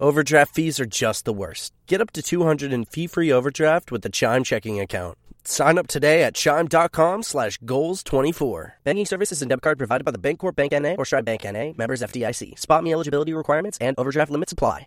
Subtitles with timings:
[0.00, 1.74] Overdraft fees are just the worst.
[1.86, 5.18] Get up to 200 in fee-free overdraft with the Chime checking account.
[5.44, 8.72] Sign up today at chime.com slash goals24.
[8.84, 10.96] Banking services and debit card provided by the Bancorp Bank N.A.
[10.96, 11.74] or Stride Bank N.A.
[11.76, 12.58] Members FDIC.
[12.58, 14.86] Spot me eligibility requirements and overdraft limits apply.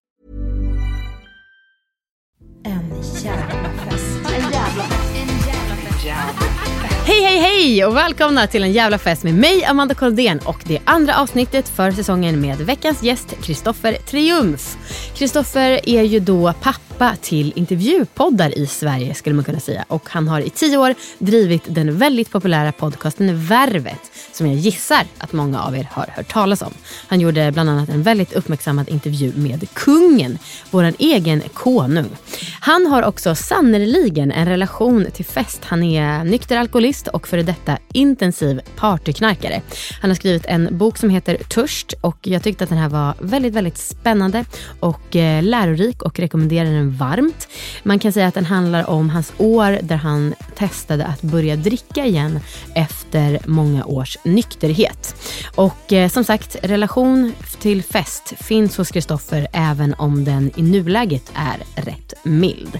[2.65, 3.62] En jävla
[7.05, 10.79] Hej, hej, hej och välkomna till en jävla fest med mig, Amanda Koldén och det
[10.85, 14.77] andra avsnittet för säsongen med veckans gäst, Kristoffer Triumf.
[15.15, 20.27] Kristoffer är ju då pappa till intervjupoddar i Sverige skulle man kunna säga och han
[20.27, 25.61] har i tio år drivit den väldigt populära podcasten Värvet som jag gissar att många
[25.61, 26.73] av er har hört talas om.
[27.07, 30.37] Han gjorde bland annat en väldigt uppmärksammad intervju med kungen,
[30.71, 32.09] vår egen konung.
[32.59, 35.61] Han har också sannerligen en relation till fest.
[35.65, 39.61] Han är nykter alkoholist och före detta intensiv partyknarkare.
[40.01, 43.13] Han har skrivit en bok som heter Törst och jag tyckte att den här var
[43.19, 44.45] väldigt, väldigt spännande
[44.79, 47.47] och eh, lärorik och rekommenderar den varmt.
[47.83, 52.05] Man kan säga att den handlar om hans år där han testade att börja dricka
[52.05, 52.39] igen
[52.75, 55.15] efter många års nykterhet.
[55.55, 61.31] Och eh, som sagt, relation till fest finns hos Kristoffer även om den i nuläget
[61.35, 62.79] är rätt mild.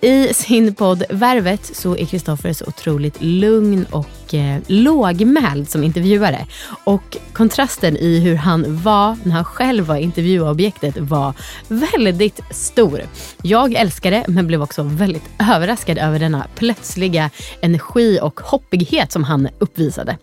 [0.00, 6.46] I sin podd Värvet så är Kristoffer så otroligt lugn och eh, lågmäld som intervjuare.
[6.84, 11.34] Och kontrasten i hur han var när han själv var intervjuobjektet var
[11.68, 13.02] väldigt stor.
[13.42, 19.24] Jag älskar det men blev också väldigt överraskad över denna plötsliga energi och hoppighet som
[19.24, 20.18] han uppvisade.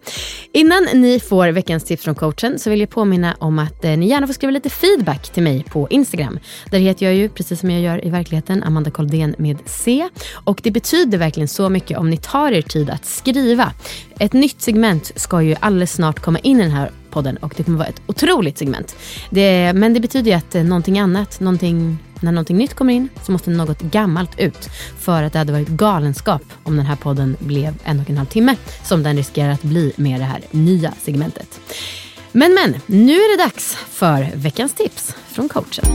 [0.51, 4.07] Innan ni får veckans tips från coachen så vill jag påminna om att eh, ni
[4.07, 6.39] gärna får skriva lite feedback till mig på Instagram.
[6.71, 10.09] Där heter jag ju, precis som jag gör i verkligheten, Amanda Koldén med C.
[10.33, 13.73] Och det betyder verkligen så mycket om ni tar er tid att skriva.
[14.19, 17.63] Ett nytt segment ska ju alldeles snart komma in i den här podden och det
[17.63, 18.95] kommer vara ett otroligt segment.
[19.29, 23.09] Det, men det betyder ju att eh, någonting annat, någonting, när någonting nytt kommer in
[23.23, 24.69] så måste något gammalt ut.
[24.99, 28.27] För att det hade varit galenskap om den här podden blev en och en halv
[28.27, 31.59] timme som den riskerar att bli med det här nya segmentet.
[32.31, 35.85] Men men, nu är det dags för veckans tips från coachen.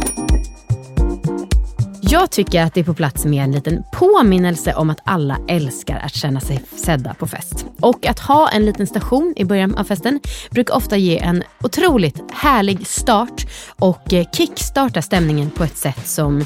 [2.10, 5.98] Jag tycker att det är på plats med en liten påminnelse om att alla älskar
[5.98, 7.66] att känna sig sedda på fest.
[7.80, 10.20] Och att ha en liten station i början av festen
[10.50, 16.44] brukar ofta ge en otroligt härlig start och eh, kickstarta stämningen på ett sätt som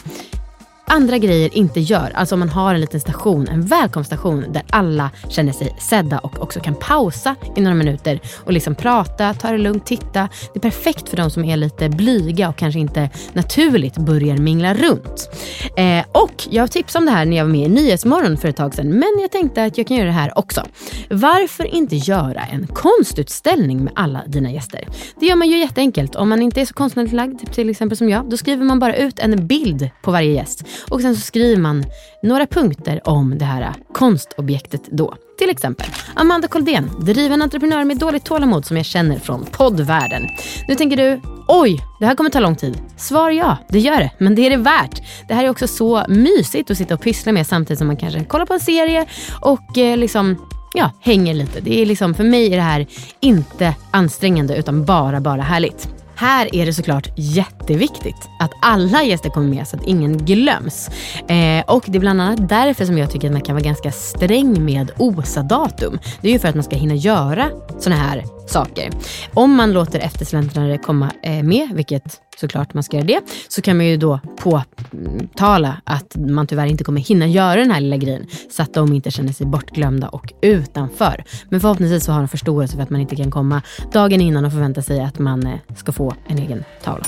[0.88, 2.12] andra grejer inte gör.
[2.14, 6.42] Alltså om man har en liten station, en välkomststation där alla känner sig sedda och
[6.42, 10.28] också kan pausa i några minuter och liksom prata, ta det lugnt, titta.
[10.52, 14.74] Det är perfekt för de som är lite blyga och kanske inte naturligt börjar mingla
[14.74, 15.30] runt.
[15.76, 18.56] Eh, och jag tipsade om det här när jag var med i Nyhetsmorgon för ett
[18.56, 20.62] tag sedan, men jag tänkte att jag kan göra det här också.
[21.10, 24.88] Varför inte göra en konstutställning med alla dina gäster?
[25.20, 26.14] Det gör man ju jätteenkelt.
[26.14, 28.78] Om man inte är så konstnärligt lagd, typ till exempel som jag, då skriver man
[28.78, 31.84] bara ut en bild på varje gäst och sen så skriver man
[32.22, 35.14] några punkter om det här konstobjektet då.
[35.38, 40.28] Till exempel Amanda Koldén, driven entreprenör med dåligt tålamod som jag känner från poddvärlden.
[40.68, 42.78] Nu tänker du, oj, det här kommer ta lång tid.
[42.96, 45.02] Svar ja, det gör det, men det är det värt.
[45.28, 48.24] Det här är också så mysigt att sitta och pyssla med samtidigt som man kanske
[48.24, 49.06] kollar på en serie
[49.40, 50.36] och eh, liksom
[50.74, 51.60] ja, hänger lite.
[51.60, 52.86] Det är liksom, för mig är det här
[53.20, 55.88] inte ansträngande utan bara, bara härligt.
[56.20, 60.88] Här är det såklart jätteviktigt att alla gäster kommer med så att ingen glöms.
[61.28, 63.92] Eh, och det är bland annat därför som jag tycker att man kan vara ganska
[63.92, 65.98] sträng med OSA-datum.
[66.20, 67.48] Det är ju för att man ska hinna göra
[67.78, 68.90] såna här saker.
[69.34, 73.76] Om man låter eftersläntrare komma eh, med, vilket såklart man ska göra det, så kan
[73.76, 78.26] man ju då påtala att man tyvärr inte kommer hinna göra den här lilla grejen
[78.50, 81.24] så att de inte känner sig bortglömda och utanför.
[81.48, 83.62] Men förhoppningsvis så har de förståelse för att man inte kan komma
[83.92, 87.04] dagen innan och förvänta sig att man eh, ska få en egen tavla.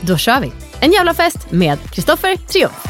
[0.00, 0.52] Då kör vi!
[0.80, 2.86] En jävla fest med Kristoffer Triumf.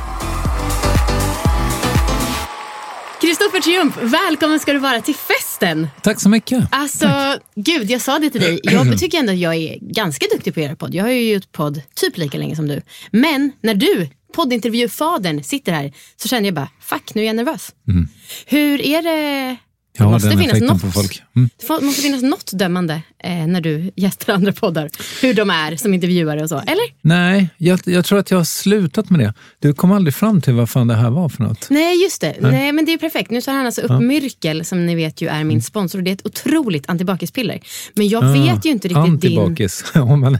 [3.21, 5.89] Kristoffer Triumf, välkommen ska du vara till festen.
[6.03, 6.65] Tack så mycket.
[6.71, 8.61] Alltså, gud, jag sa det till dig.
[8.63, 10.95] Jag tycker ändå att jag är ganska duktig på att göra podd.
[10.95, 12.83] Jag har ju gjort podd typ lika länge som du.
[13.11, 17.75] Men när du, poddintervjufadern, sitter här så känner jag bara, fuck, nu är jag nervös.
[17.89, 18.09] Mm.
[18.47, 19.57] Hur är det
[19.99, 20.83] Det Ja, måste den finnas något.
[20.83, 21.23] på folk.
[21.37, 21.51] Mm.
[21.59, 24.91] Det måste finnas något dömande eh, när du gästar andra poddar.
[25.23, 26.59] Hur de är som intervjuare och så.
[26.59, 26.85] Eller?
[27.03, 29.35] Nej, jag, jag tror att jag har slutat med det.
[29.59, 31.67] Du kom aldrig fram till vad fan det här var för något.
[31.71, 32.37] Nej, just det.
[32.41, 32.73] Nej.
[32.73, 33.31] men det är perfekt.
[33.31, 35.99] Nu tar han alltså upp Myrkel som ni vet ju är min sponsor.
[35.99, 37.61] Och det är ett otroligt antibakispiller.
[37.95, 39.39] Men jag vet ju inte riktigt din...
[39.39, 39.85] Antibakis.
[39.95, 40.39] Om man,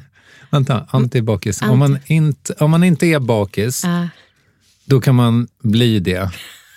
[0.51, 1.63] vänta, antibakis.
[1.63, 4.07] Om, man inte, om man inte är bakis, Ah,
[4.85, 6.31] då kan man bli det.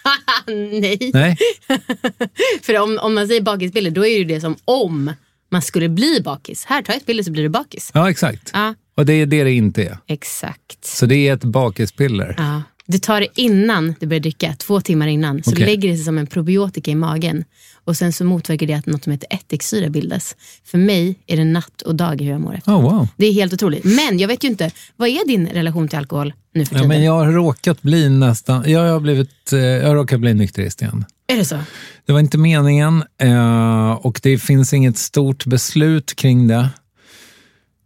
[0.81, 1.11] nej.
[1.13, 1.37] Nej?
[2.61, 5.13] För om, om man säger bakispiller då är det ju det som om
[5.49, 6.65] man skulle bli bakis.
[6.65, 7.91] Här, ta ett piller så blir du bakis.
[7.93, 8.49] Ja, exakt.
[8.53, 9.97] Ja, Och det är det det inte är.
[10.07, 10.85] exakt.
[10.85, 12.35] Så det är ett bakispiller.
[12.37, 12.61] Ja.
[12.91, 15.43] Du tar det innan du börjar dricka, två timmar innan.
[15.43, 15.65] Så Okej.
[15.65, 17.43] lägger det sig som en probiotika i magen.
[17.83, 20.35] Och sen så motverkar det att något som heter ättiksyra bildas.
[20.65, 22.71] För mig är det natt och dag hur jag mår efter.
[22.71, 23.07] Oh, wow.
[23.17, 23.83] Det är helt otroligt.
[23.83, 26.87] Men jag vet ju inte, vad är din relation till alkohol nu för Ja, tiden?
[26.87, 30.81] men jag har råkat bli nästan, jag har, blivit, eh, jag har råkat bli nykterist
[30.81, 31.05] igen.
[31.27, 31.57] Är det så?
[32.05, 36.69] Det var inte meningen eh, och det finns inget stort beslut kring det.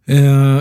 [0.08, 0.60] Eh,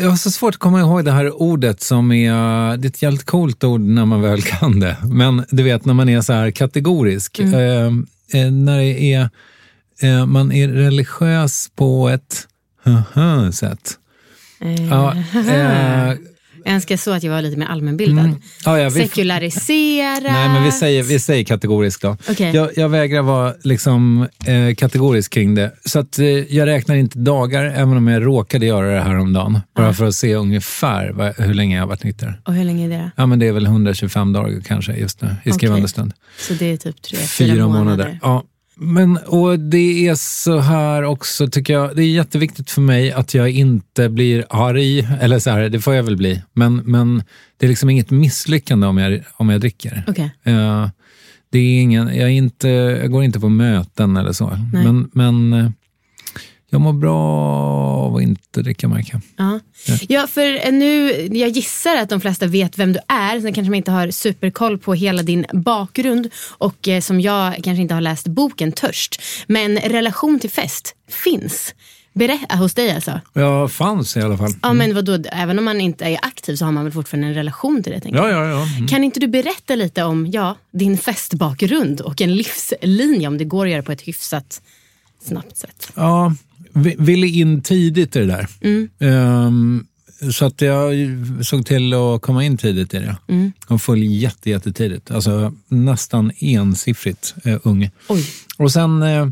[0.00, 3.02] jag har så svårt att komma ihåg det här ordet som är, det är ett
[3.02, 4.96] jävligt coolt ord när man väl kan det.
[5.04, 7.38] Men du vet när man är så här kategorisk.
[7.38, 7.86] Eh,
[8.32, 9.30] eh, när det är,
[10.26, 12.46] man är religiös på ett
[13.52, 13.98] sätt.
[14.90, 15.14] Ja,
[16.64, 18.24] Jag önskar så att jag var lite mer allmänbildad.
[18.24, 18.40] Mm.
[18.64, 20.32] ja, ja, vi, Sekularisera.
[20.32, 22.16] Nej, men vi säger, vi säger kategorisk då.
[22.28, 22.54] Okej.
[22.54, 25.72] Jag, jag vägrar vara liksom, eh, kategorisk kring det.
[25.84, 29.32] Så att, eh, jag räknar inte dagar, även om jag råkade göra det här om
[29.32, 29.60] dagen.
[29.76, 32.40] Bara för att se ungefär vad, hur länge jag har varit nykter.
[32.44, 33.10] Och hur länge är det?
[33.16, 35.88] Ja, men det är väl 125 dagar kanske just nu, i skrivande Okej.
[35.88, 36.12] stund.
[36.38, 38.18] Så det är typ tre, Fyra, månader.
[38.22, 38.44] Ja.
[38.82, 41.96] Men, och det är så här också, tycker jag.
[41.96, 45.08] Det är jätteviktigt för mig att jag inte blir arg.
[45.20, 46.42] Eller så här, det får jag väl bli.
[46.52, 47.22] Men, men
[47.56, 50.04] det är liksom inget misslyckande om jag, om jag dricker.
[50.08, 50.34] Okej.
[50.44, 50.88] Eh,
[51.52, 54.58] det är ingen, jag, är inte, jag går inte på möten eller så.
[54.72, 54.84] Nej.
[54.84, 55.70] Men, men eh,
[56.70, 57.18] jag mår bra
[58.10, 59.20] av att inte dricka jag.
[59.36, 59.60] Ja.
[60.08, 63.40] ja, för nu, jag gissar att de flesta vet vem du är.
[63.40, 66.28] Sen kanske man inte har superkoll på hela din bakgrund.
[66.58, 69.22] Och eh, som jag kanske inte har läst boken Törst.
[69.46, 71.74] Men relation till fest finns.
[72.12, 73.20] Berätta hos dig alltså.
[73.32, 74.52] Jag fanns i alla fall.
[74.62, 77.34] Ja, men vadå, även om man inte är aktiv så har man väl fortfarande en
[77.34, 78.00] relation till det?
[78.00, 78.18] tänker.
[78.18, 78.66] Ja, ja, ja.
[78.76, 78.88] Mm.
[78.88, 83.66] Kan inte du berätta lite om ja, din festbakgrund och en livslinje om det går
[83.66, 84.62] att göra på ett hyfsat
[85.22, 85.92] snabbt sätt?
[85.94, 86.34] ja
[86.98, 88.46] ville in tidigt i det där.
[88.98, 89.86] Ehm,
[90.32, 90.94] så att jag
[91.42, 93.16] såg till att komma in tidigt i det.
[93.68, 95.10] Och föll jätte, jättetidigt.
[95.10, 97.90] Alltså nästan ensiffrigt eh, ung.
[98.08, 98.26] Oj.
[98.58, 99.28] Och sen eh,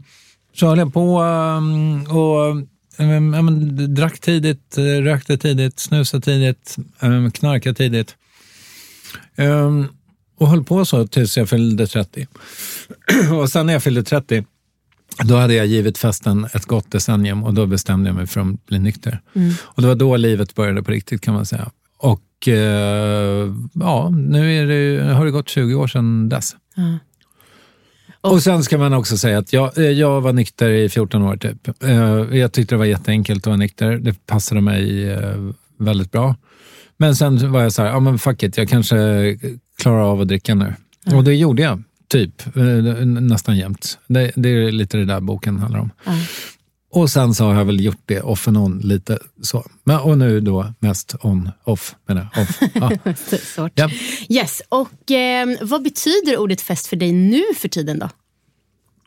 [0.54, 2.50] så höll jag på um, och
[2.96, 8.16] um, men, drack tidigt, eh, rökte tidigt, snusade tidigt, um, knarkade tidigt.
[9.36, 9.88] Um,
[10.38, 12.26] och höll på så tills jag fyllde 30.
[13.40, 14.44] och sen när jag fyllde 30,
[15.24, 18.66] då hade jag givit festen ett gott decennium och då bestämde jag mig för att
[18.66, 19.20] bli nykter.
[19.62, 21.70] Och det var då livet började på riktigt kan man säga.
[21.98, 26.56] Och eh, ja, nu det, har det gått 20 år sedan dess.
[28.20, 31.36] Och sen ska man också säga att jag, eh, jag var nykter i 14 år
[31.36, 31.82] typ.
[31.84, 33.96] Eh, Jag tyckte det var jätteenkelt att vara nykter.
[33.98, 35.36] Det passade mig eh,
[35.78, 36.36] väldigt bra.
[36.96, 38.96] Men sen var jag så här, ja men fuck it, jag kanske
[39.78, 40.74] klarar av att dricka nu.
[41.14, 42.56] Och det gjorde jag, typ.
[42.56, 42.62] eh,
[43.06, 43.98] Nästan jämt.
[44.06, 45.90] Det, det är lite det där boken handlar om.
[46.90, 49.66] Och sen så har jag väl gjort det off and on lite så.
[49.84, 52.42] Men, och nu då mest on, off menar jag.
[52.42, 52.60] Off.
[52.74, 52.90] Ja.
[53.74, 53.90] Ja.
[54.28, 58.08] Yes, och eh, vad betyder ordet fest för dig nu för tiden då?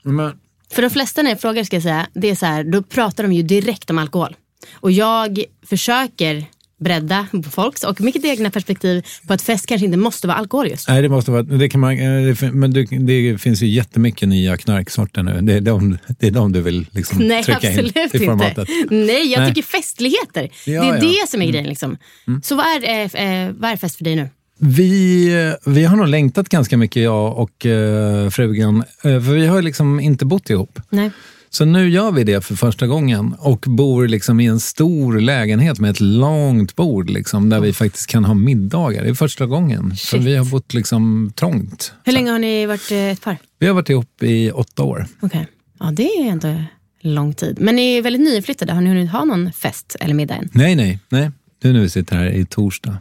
[0.03, 0.33] Men,
[0.73, 3.23] För de flesta när jag frågar ska jag säga, det är så här, då pratar
[3.23, 4.35] de ju direkt om alkohol.
[4.73, 6.45] Och jag försöker
[6.81, 10.67] bredda på folks och mitt egna perspektiv på att fest kanske inte måste vara alkohol
[10.67, 10.87] just.
[10.87, 11.43] Nej, det måste vara...
[11.43, 15.41] Det kan man, eh, det, men du, det finns ju jättemycket nya knarksorter nu.
[15.41, 18.19] Det är de, det är de du vill liksom Nej, trycka absolut in i inte.
[18.19, 18.69] formatet.
[18.89, 19.53] Nej, jag Nej.
[19.53, 20.41] tycker festligheter.
[20.41, 20.95] Ja, det är ja.
[20.95, 20.99] Mm.
[20.99, 21.69] det som är grejen.
[21.69, 21.97] Liksom.
[22.43, 24.29] Så vad är, eh, eh, vad är fest för dig nu?
[24.57, 25.27] Vi,
[25.65, 28.83] eh, vi har nog längtat ganska mycket, jag och eh, frugan.
[29.01, 30.79] För vi har liksom inte bott ihop.
[30.89, 31.11] Nej.
[31.53, 35.79] Så nu gör vi det för första gången och bor liksom i en stor lägenhet
[35.79, 39.03] med ett långt bord liksom, där vi faktiskt kan ha middagar.
[39.03, 39.95] Det är första gången.
[39.95, 40.23] Shit.
[40.23, 41.93] vi har bott liksom trångt.
[42.03, 43.37] Hur länge har ni varit eh, ett par?
[43.59, 45.05] Vi har varit ihop i åtta år.
[45.19, 45.47] Okej.
[45.79, 46.63] Ja, det är ändå
[47.01, 47.57] lång tid.
[47.59, 48.73] Men ni är väldigt nyinflyttade.
[48.73, 50.49] Har ni hunnit ha någon fest eller middag än?
[50.53, 51.31] Nej, nej, nej.
[51.63, 52.97] Nu sitter här i torsdag.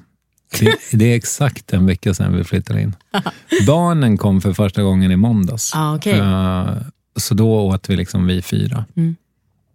[0.58, 2.96] Det, det är exakt en vecka sedan vi flyttade in.
[3.66, 5.72] Barnen kom för första gången i måndags.
[5.74, 6.18] Ah, okej.
[6.18, 6.76] Eh,
[7.16, 8.84] så då åt vi liksom vi fyra.
[8.96, 9.16] Mm.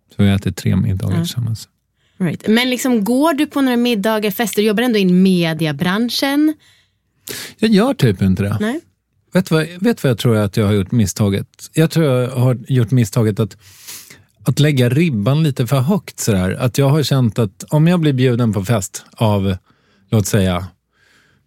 [0.10, 1.70] Så vi har ätit tre middagar tillsammans.
[2.18, 2.48] Right.
[2.48, 4.62] Men liksom, går du på några middagar, fester?
[4.62, 6.54] Du jobbar ändå i mediebranschen?
[7.58, 8.58] Jag gör typ inte det.
[8.60, 8.80] Nej.
[9.34, 11.48] vet du vad, vet vad jag tror att jag har gjort misstaget?
[11.74, 13.58] Jag tror jag har gjort misstaget att,
[14.44, 16.20] att lägga ribban lite för högt.
[16.20, 16.52] Sådär.
[16.52, 19.58] Att jag har känt att om jag blir bjuden på fest av,
[20.10, 20.68] låt säga,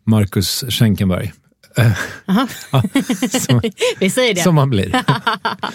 [0.05, 1.33] Marcus Schenkenberg.
[3.41, 3.61] Som,
[4.01, 4.41] Vi säger det.
[4.41, 5.03] som man blir.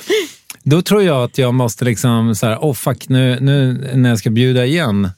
[0.64, 4.20] Då tror jag att jag måste liksom så här, oh fuck, nu, nu när jag
[4.20, 5.10] ska bjuda igen.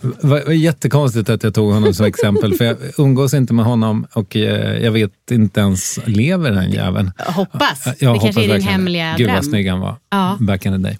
[0.00, 4.06] Det var jättekonstigt att jag tog honom som exempel, för jag umgås inte med honom
[4.12, 7.12] och eh, jag vet inte ens, lever den jäveln?
[7.18, 7.86] Hoppas.
[7.86, 9.36] Jag det hoppas kanske är din hemliga Gud dröm.
[9.36, 10.36] vad snygg han var, Ja.
[10.40, 10.98] back in the day.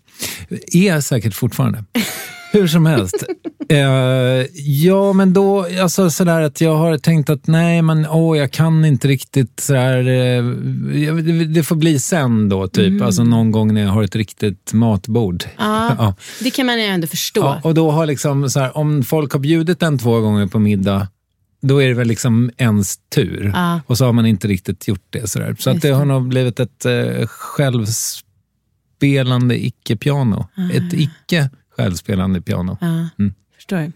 [0.73, 1.85] Är säkert fortfarande.
[2.52, 3.25] Hur som helst.
[3.69, 8.52] Eh, ja, men då, alltså sådär att jag har tänkt att nej, men åh, jag
[8.52, 10.45] kan inte riktigt sådär, eh,
[11.23, 13.02] det, det får bli sen då, typ.
[13.02, 15.45] Alltså någon gång när jag har ett riktigt matbord.
[15.59, 16.14] Ja, Ja.
[16.40, 17.40] Det kan man ju ändå förstå.
[17.40, 20.59] Ja, och då har liksom så här, om folk har bjudit en två gånger på
[20.59, 21.09] middag,
[21.62, 23.50] då är det väl liksom ens tur.
[23.54, 23.80] Ja.
[23.87, 25.30] Och så har man inte riktigt gjort det.
[25.30, 25.57] Så, där.
[25.59, 25.95] så att Just det det.
[25.95, 30.49] har nog blivit ett eh, självspelande icke-piano.
[30.75, 31.50] Ett icke
[31.82, 32.78] självspelande piano.
[32.80, 32.87] Ja,
[33.18, 33.34] Mm.
[33.56, 33.78] förstår.
[33.78, 33.90] Eh,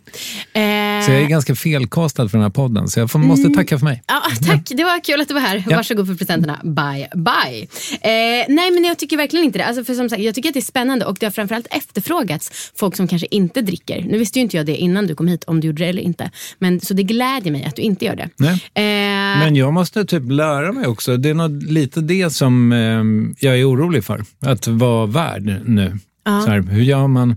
[1.06, 3.84] Så jag är ganska felkastad för den här podden, så jag får, måste tacka för
[3.84, 4.02] mig.
[4.06, 5.64] Ja, tack, det var kul att du var här.
[5.68, 5.76] Ja.
[5.76, 6.60] Varsågod för presenterna.
[6.62, 7.62] Bye, bye.
[7.92, 9.64] Eh, nej, men jag tycker verkligen inte det.
[9.64, 12.72] Alltså, för som sagt, jag tycker att det är spännande och det har framförallt efterfrågats
[12.76, 14.02] folk som kanske inte dricker.
[14.08, 16.02] Nu visste ju inte jag det innan du kom hit, om du gjorde det eller
[16.02, 16.30] inte.
[16.58, 18.28] Men, så det glädjer mig att du inte gör det.
[18.36, 18.52] Nej.
[18.74, 21.16] Eh, Men jag måste typ lära mig också.
[21.16, 24.24] Det är nog lite det som eh, jag är orolig för.
[24.40, 25.98] Att vara värd nu.
[26.44, 27.36] Så här, hur gör man?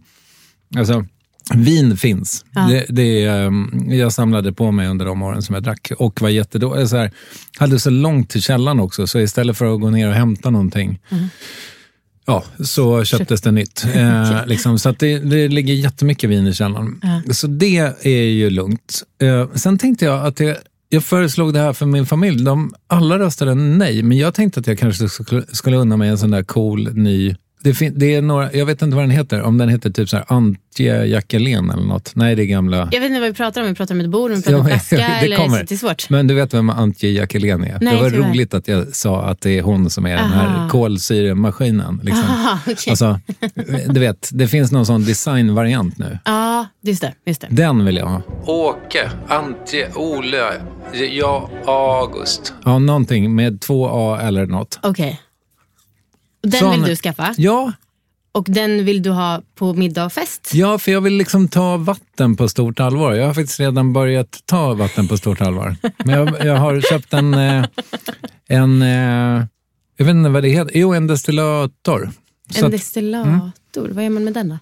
[0.76, 1.06] Alltså,
[1.56, 2.46] vin finns.
[2.70, 6.22] Det, det, är, eh, jag samlade på mig under de åren som jag drack och
[6.22, 6.90] var jättedålig.
[6.90, 7.12] Så här,
[7.58, 11.00] hade så långt till källan också, så istället för att gå ner och hämta någonting
[12.30, 13.86] Ja, så köptes det nytt.
[13.96, 17.02] Eh, liksom, så att det, det ligger jättemycket vin i källaren.
[17.32, 19.04] Så det är ju lugnt.
[19.22, 20.58] Eh, sen tänkte jag att det,
[20.90, 22.44] jag föreslog det här för min familj.
[22.44, 26.18] De, alla röstade nej, men jag tänkte att jag kanske skulle, skulle unna mig en
[26.18, 27.36] sån där cool ny...
[27.64, 30.18] Det, det är några, jag vet inte vad den heter, om den heter typ så
[30.18, 32.12] här Antje Jackelén eller något.
[32.16, 32.78] Nej, det är gamla...
[32.92, 33.68] jag vet inte vad vi pratar om.
[33.68, 34.96] Vi pratar om ett bord, vi pratar Ja, om en flaska.
[34.98, 35.58] det eller, kommer.
[35.64, 36.10] Det är svårt.
[36.10, 37.78] Men du vet vem Antje Jackelén är?
[37.82, 38.30] Nej, det var tyvärr.
[38.30, 40.70] roligt att jag sa att det är hon som är den här Aha.
[40.70, 42.00] kolsyremaskinen.
[42.04, 42.24] Liksom.
[42.24, 42.76] Aha, okej.
[42.90, 43.20] Alltså,
[43.90, 46.20] du vet, det finns någon sån designvariant nu.
[46.26, 47.14] Ja, just det.
[47.26, 47.48] Just det.
[47.50, 48.22] Den vill jag ha.
[48.46, 50.44] Åke, Antje, Ole,
[51.12, 52.54] ja, August.
[52.66, 54.80] Ja, någonting med två A eller något.
[54.84, 55.10] Okej.
[55.10, 55.27] Och
[56.44, 57.72] Den Sån- vill du skaffa Ja,
[58.32, 60.50] och den vill du ha på middag och fest.
[60.54, 63.14] ja, för jag vill liksom ta vatten på stort allvar.
[63.14, 65.76] Jag har faktiskt redan börjat ta vatten på stort allvar.
[66.06, 67.66] Men jag, jag har köpt en, eh,
[68.48, 69.46] en eh,
[69.98, 72.12] jag vet inte vad det heter, jo en destillator.
[72.52, 74.58] Så En att destillator, vad gör man med den då?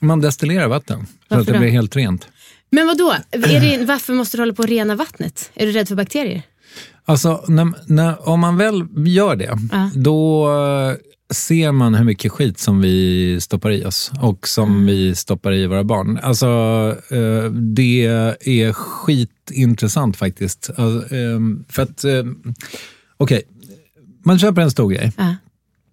[0.00, 1.58] man destillerar vatten så Varför att det då?
[1.58, 2.28] blir helt rent.
[2.70, 3.14] Men vad då?
[3.86, 5.50] Varför måste du hålla på att rena vattnet?
[5.54, 6.42] Är du rädd för bakterier?
[7.04, 9.90] Alltså, när, när, om man väl gör det, Ja.
[9.94, 10.48] då
[11.34, 14.86] ser man hur mycket skit som vi stoppar i oss och som Mm.
[14.86, 16.18] vi stoppar i våra barn.
[16.22, 16.46] Alltså,
[17.10, 18.06] eh, det
[18.40, 20.70] är skitintressant faktiskt.
[20.76, 22.24] Alltså, eh, för att, eh,
[23.16, 23.42] okej,
[24.24, 25.12] man köper en stor grej.
[25.16, 25.34] Ja.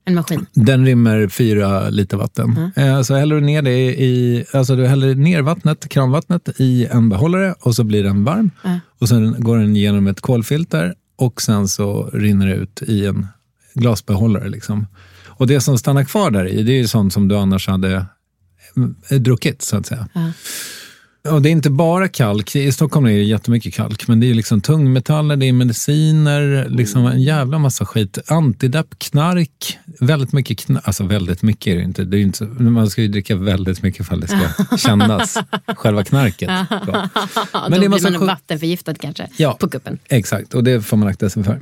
[0.08, 0.46] En maskin?
[0.54, 2.72] Den rymmer fyra liter vatten.
[2.76, 7.10] Eh, Så häller du ner det i, alltså du häller ner vattnet, kranvattnet i en
[7.10, 8.52] behållare och så blir den varm.
[9.00, 13.28] Och sen går den genom ett kolfilter och sen så rinner det ut i en
[13.74, 14.50] glasbehållare.
[14.50, 14.86] Liksom.
[15.38, 18.06] Och det som stannar kvar där i, det är ju sånt som du annars hade
[19.10, 20.08] eh, druckit så att säga.
[21.30, 22.56] Och det är inte bara kalk.
[22.56, 27.06] I Stockholm är det jättemycket kalk, men det är liksom tungmetaller, det är mediciner, liksom
[27.06, 28.18] en jävla massa skit.
[28.28, 30.84] Antidepp, knark, väldigt mycket knark.
[30.88, 32.04] Alltså väldigt mycket är det inte.
[32.04, 35.38] Det är inte så, man ska ju dricka väldigt mycket för att det ska kännas,
[35.68, 36.50] själva knarket.
[36.86, 36.92] Då.
[36.92, 37.10] Men
[37.54, 39.58] då det är blir massa man sjuk- vattenförgiftad kanske Ja.
[39.60, 40.00] på kuppen.
[40.10, 41.60] Exakt, och det får man akta sig för.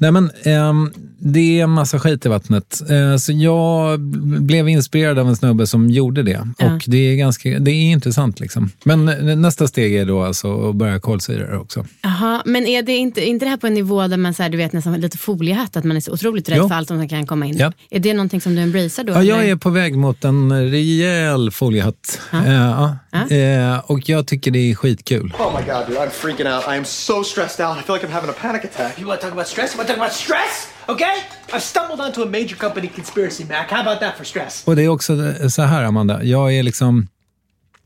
[0.00, 2.80] Nej, men, ehm, det är en massa skit i vattnet.
[2.90, 4.00] Eh, så jag
[4.42, 6.48] blev inspirerad av en snubbe som gjorde det.
[6.58, 6.74] Ja.
[6.74, 8.40] Och det är, ganska, det är intressant.
[8.40, 8.70] Liksom.
[8.84, 11.86] Men eh, nästa steg är då alltså att börja kolsyra också.
[12.02, 14.50] Jaha, men är det inte, inte det här på en nivå där man så här,
[14.50, 16.68] du vet, nästan lite foliehatt, att man är så otroligt rädd Jo.
[16.68, 17.56] för allt som kan komma in?
[17.56, 17.72] Ja.
[17.90, 19.12] Är det någonting som du embracear då?
[19.12, 22.20] Ja, jag är på väg mot en rejäl foliehatt.
[22.32, 22.96] Eh, ja.
[23.36, 25.34] Eh, och jag tycker det är skitkul.
[25.38, 26.64] Oh my god, dude, I'm freaking out.
[26.68, 27.78] I am so stressed out.
[27.78, 28.98] I feel like I'm having a panic attack.
[28.98, 29.74] You want to talk about stress?
[29.74, 30.75] You want to talk about stress?
[30.88, 31.16] Okay?
[31.52, 33.64] I've stumbled onto a major company conspiracy, Mac.
[33.70, 34.62] How about that for stress?
[34.66, 36.24] Och det är också så här, Amanda.
[36.24, 37.08] Jag är liksom,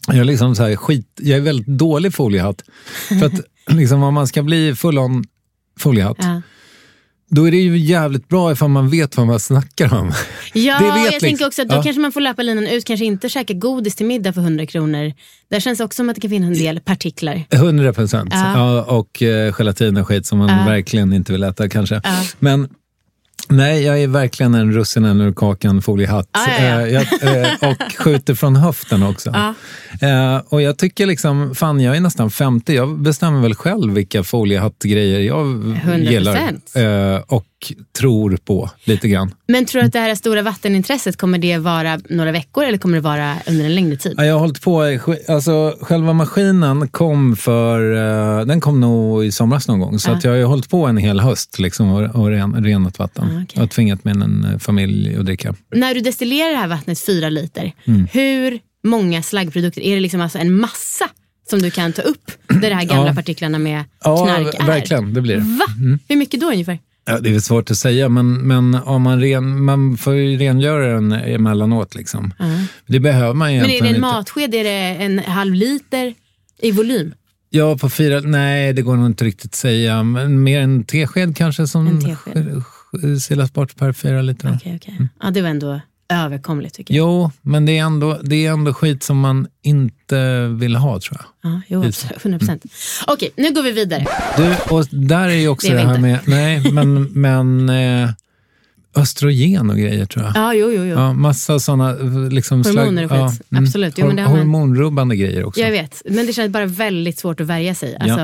[0.06, 2.62] jag är liksom så här skit, jag är väldigt dålig foliehatt.
[3.08, 3.40] För att
[3.76, 5.24] liksom, om man ska bli full on
[5.80, 6.42] foliehatt, Ja.
[7.30, 10.12] då är det ju jävligt bra ifall man vet vad man snackar om.
[10.54, 11.82] Ja, Det vet jag liksom- tänker också att då ja.
[11.82, 15.12] kanske man får löpa linan ut, kanske inte käka godis till middag för 100 kronor.
[15.50, 17.42] Där känns det också som att det kan finnas en del partiklar.
[17.50, 18.28] 100 procent.
[18.32, 18.52] Ja.
[18.58, 20.64] Ja, och eh, gelatin och skit som man Ja.
[20.64, 22.00] verkligen inte vill äta kanske.
[22.04, 22.22] Ja.
[22.38, 22.68] Men
[23.50, 26.28] nej, jag är verkligen en russinen ur kakan foliehatt.
[26.32, 27.00] Ja, ja, ja.
[27.22, 29.30] Eh, jag, eh, och skjuter från höften också.
[29.34, 29.54] Ja.
[30.08, 34.24] Eh, och jag tycker liksom, fan jag är nästan 50, jag bestämmer väl själv vilka
[34.24, 36.10] foliehattgrejer jag 100%.
[36.10, 36.52] gillar.
[37.34, 37.44] Och
[37.98, 39.34] tror på lite grann.
[39.48, 42.94] Men tror du att det här stora vattenintresset, kommer det vara några veckor eller kommer
[42.96, 44.14] det vara under en längre tid?
[44.16, 44.98] Ja, jag har hållit på,
[45.28, 47.92] alltså själva maskinen kom för,
[48.40, 49.98] eh, den kom nog i somras någon gång.
[49.98, 50.14] Så Ja.
[50.14, 53.24] att jag har ju hållit på en hel höst liksom, och, och ren, renat vatten.
[53.24, 53.44] Ah.
[53.54, 55.54] Jag har tvingat min eh, familj att dricka.
[55.74, 58.06] När du destillerar det här vattnet fyra liter, Mm.
[58.12, 61.08] hur många slaggprodukter, är det liksom alltså en massa
[61.50, 63.14] som du kan ta upp där de här gamla Ja.
[63.14, 64.66] partiklarna med Ja, knark är?
[64.66, 65.40] verkligen, det blir det.
[65.42, 65.64] Va?
[66.08, 66.78] Hur mycket då ungefär?
[67.10, 70.36] Ja, det är väl svårt att säga, men, men om man, ren, man får ju
[70.38, 71.94] rengöra den emellanåt.
[71.94, 72.32] Liksom.
[72.86, 74.00] Det behöver man Men är det en inte.
[74.00, 76.14] matsked, är det en halv liter
[76.58, 77.14] i volym?
[77.50, 80.02] Ja, på fyra, nej det går nog inte riktigt att säga.
[80.02, 82.00] Men mer en tesked kanske som
[83.20, 84.52] silas bort per fyra liter.
[84.56, 85.08] Okej, okej.
[85.22, 87.06] Ja, det var ändå överkomligt tycker jag.
[87.06, 91.18] Jo, men det är, ändå, det är ändå skit som man inte vill ha tror
[91.20, 91.52] jag.
[91.52, 92.06] Ja, jo, Just.
[92.22, 92.62] 100 procent.
[93.06, 94.06] Okej, nu går vi vidare.
[94.36, 96.00] Du, och där är ju också Det det, här inte.
[96.00, 98.10] med, nej, men, men eh,
[98.96, 100.32] östrogen och grejer tror jag.
[100.36, 100.94] Ja, jo, jo, jo.
[100.98, 101.92] Ja, massa sådana
[102.30, 103.42] liksom, Hormoner och skit.
[103.56, 103.94] Absolut.
[103.98, 105.60] Jo, men det har man- hormonrubbande grejer också.
[105.60, 107.96] Jag vet, men det känns bara väldigt svårt att värja sig.
[108.00, 108.20] Alltså,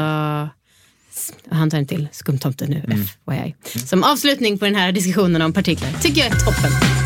[1.14, 3.04] s- han tar en till skumtomte nu, Mm.
[3.30, 3.54] FYI.
[3.86, 5.90] Som avslutning på den här diskussionen om partiklar.
[6.02, 7.05] Tycker jag är toppen.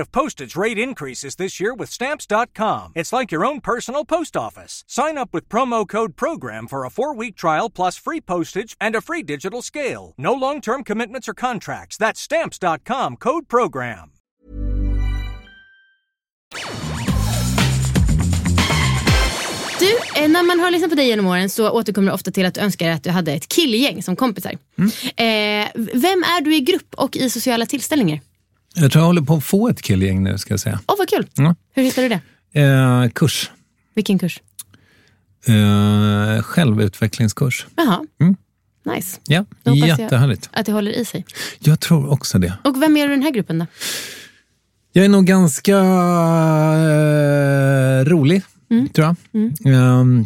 [0.01, 2.91] of postage rate increases this year with Stamps.com.
[2.95, 4.83] It's like your own personal post office.
[4.87, 8.95] Sign up with promo code PROGRAM for a four week trial plus free postage and
[8.95, 10.13] a free digital scale.
[10.17, 11.97] No long term commitments or contracts.
[11.97, 14.11] That's Stamps.com code PROGRAM.
[19.79, 22.45] Du, eh, när man har lyssnat på dig genom åren så återkommer du ofta till
[22.45, 24.57] att du önskar att du hade ett killgäng som kompisar.
[24.77, 24.89] Mm.
[25.05, 28.19] Eh, vem är du i grupp och i sociala tillställningar?
[28.75, 30.79] Jag tror jag håller på att få ett killgäng nu ska jag säga.
[30.87, 31.27] Åh, vad kul.
[31.35, 31.55] Ja.
[31.73, 32.21] Hur hittar du det?
[32.61, 33.51] Eh, kurs.
[33.93, 34.41] Vilken kurs?
[35.47, 37.67] Eh, självutvecklingskurs.
[37.75, 38.35] Jaha, Mm.
[38.95, 39.19] nice.
[39.27, 40.49] Ja, Då hoppas jag- jättehärligt.
[40.53, 41.25] Att det håller i sig.
[41.59, 42.53] Jag tror också det.
[42.63, 43.65] Och vem är du i den här gruppen då?
[44.93, 45.77] Jag är nog ganska
[46.81, 48.41] eh, rolig,
[48.93, 49.15] tror jag.
[49.75, 50.25] Ehm,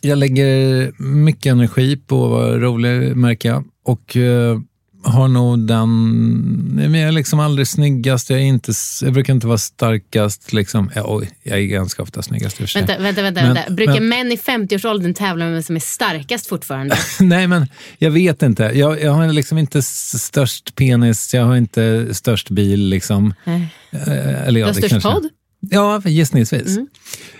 [0.00, 3.64] jag lägger mycket energi på att vara rolig, märker jag.
[3.84, 4.58] Och eh,
[5.04, 6.78] har nog den...
[6.92, 10.52] Jag är liksom aldrig snyggast, jag, är inte, jag brukar inte vara starkast.
[10.52, 10.90] Liksom.
[10.94, 12.82] Ja, oj, jag är ganska ofta snyggast i och för sig.
[12.82, 13.42] Vänta, vänta, vänta.
[13.42, 13.72] Men- vänta.
[13.72, 16.96] Brukar men- män i 50-årsåldern tävla med vem som är starkast fortfarande?
[17.20, 17.66] Nej, men
[17.98, 18.62] jag vet inte.
[18.62, 22.80] Jag, jag har liksom inte störst penis, jag har inte störst bil.
[22.88, 23.34] Liksom.
[23.44, 23.68] Nej.
[23.90, 25.28] Eh, eller ja, Du har störst kanske- podd?
[25.60, 26.78] Ja, gissningsvis.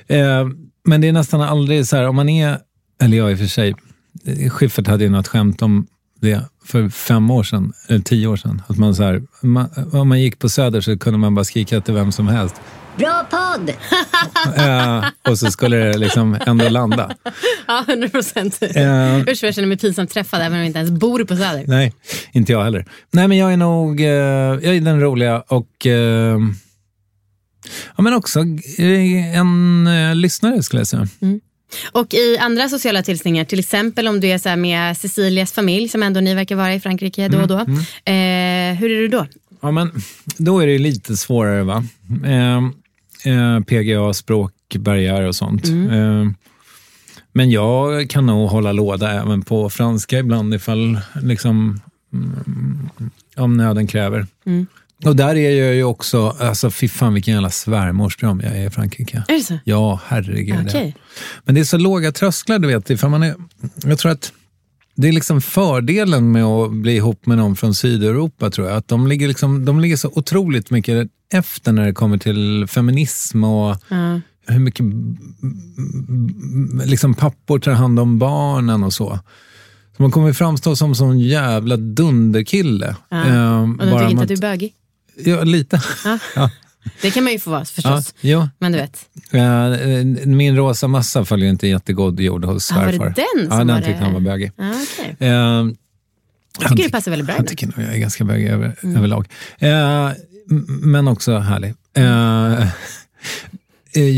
[0.07, 0.47] Eh,
[0.85, 2.59] men det är nästan aldrig så här, om man är,
[3.03, 3.75] eller jag i och för sig,
[4.51, 5.87] Schyffert hade ju något skämt om
[6.21, 8.63] det för fem år sedan, eller tio år sedan.
[8.67, 11.81] Att man så här, man, om man gick på Söder så kunde man bara skrika
[11.81, 12.55] till vem som helst.
[12.97, 13.71] Bra podd!
[14.57, 17.11] Eh, och så skulle det liksom ändå landa.
[17.67, 18.59] Ja, 100 procent.
[18.63, 21.65] Eh, Usch jag känner mig pinsamt träffad även om jag inte ens bor på Söder.
[21.67, 21.93] Nej,
[22.33, 22.87] inte jag heller.
[23.11, 26.39] Nej, men jag är nog eh, jag är den roliga och eh,
[27.97, 28.41] ja, men också
[29.35, 29.89] en
[30.21, 31.09] lyssnare skulle jag säga.
[31.93, 36.03] Och i andra sociala tillställningar, till exempel om du är så med Cecilias familj som
[36.03, 37.59] ändå ni verkar vara i Frankrike då och då.
[37.59, 39.27] Mm, Eh, hur är du då?
[39.61, 39.91] Ja, men
[40.37, 41.85] då är det lite svårare va.
[42.25, 42.57] Eh,
[43.33, 45.65] eh, PGA, språkbarriär och sånt.
[45.69, 46.25] Eh,
[47.33, 51.81] men jag kan nog hålla låda även på franska ibland ifall liksom
[52.13, 52.89] mm,
[53.37, 54.27] om nöden kräver.
[55.05, 58.71] Och där är jag ju också, alltså fy fan vilken jävla svärmorsdröm jag är i
[58.71, 59.25] Frankrike.
[59.29, 59.59] Är det så?
[59.65, 60.67] Ja, herregud.
[60.69, 60.97] Okej.
[61.45, 62.91] Men det är så låga trösklar, du vet.
[62.91, 63.35] Ifall man är,
[63.85, 64.33] jag tror att
[64.97, 68.77] det är liksom fördelen med att bli ihop med någon från Sydeuropa, tror jag.
[68.77, 73.45] Att de ligger, liksom, de ligger så otroligt mycket efter när det kommer till feminism
[73.45, 74.21] och Ja.
[74.47, 74.87] hur mycket
[76.85, 79.19] liksom pappor tar hand om barnen och så.
[79.97, 82.97] Så man kommer framstå som sån jävla dunderkille.
[83.09, 83.27] Ja.
[83.27, 84.73] Eh, Och de tycker inte att du är bögig.
[85.17, 85.83] Ja, lite.
[86.05, 86.19] Ja.
[86.37, 86.51] Ja.
[87.03, 88.15] Det kan man ju få vara förstås.
[88.21, 88.49] Ja, jo.
[88.59, 89.07] Men du vet.
[89.31, 93.15] Eh, Min rosa massa följer inte jättegod jord hos Ja, var det svärfar.
[93.17, 94.53] den ja, som den var tyckte han var bögig.
[94.57, 95.17] Ja, okej.
[95.19, 95.29] Eh,
[96.61, 97.35] Jag tycker det passar väldigt bra.
[97.35, 97.49] Han nu.
[97.49, 98.97] tycker nog jag är ganska bögig över, Mm.
[98.97, 99.29] överlag.
[99.59, 99.71] Eh,
[100.51, 101.75] m- men också härlig.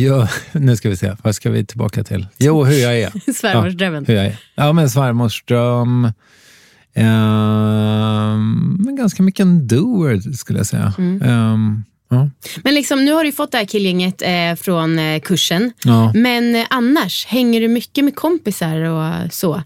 [0.04, 2.26] Ja, nu ska vi se, vad ska vi tillbaka till?
[2.38, 3.32] Jo, hur jag är.
[3.32, 4.04] Svärmorsdrömmen.
[4.08, 4.36] Ja, hur jag är.
[4.54, 6.12] Ja, men svärmorsdröm.
[6.96, 8.36] Eh,
[8.78, 10.92] men ganska mycket en doer, skulle jag säga.
[10.98, 11.22] Mm.
[11.22, 11.58] Eh,
[12.08, 12.30] ja.
[12.64, 15.72] Men liksom, nu har du fått det här killgänget eh, från eh, kursen.
[15.84, 16.12] Ja.
[16.14, 19.62] Men eh, annars, hänger du mycket med kompisar och så?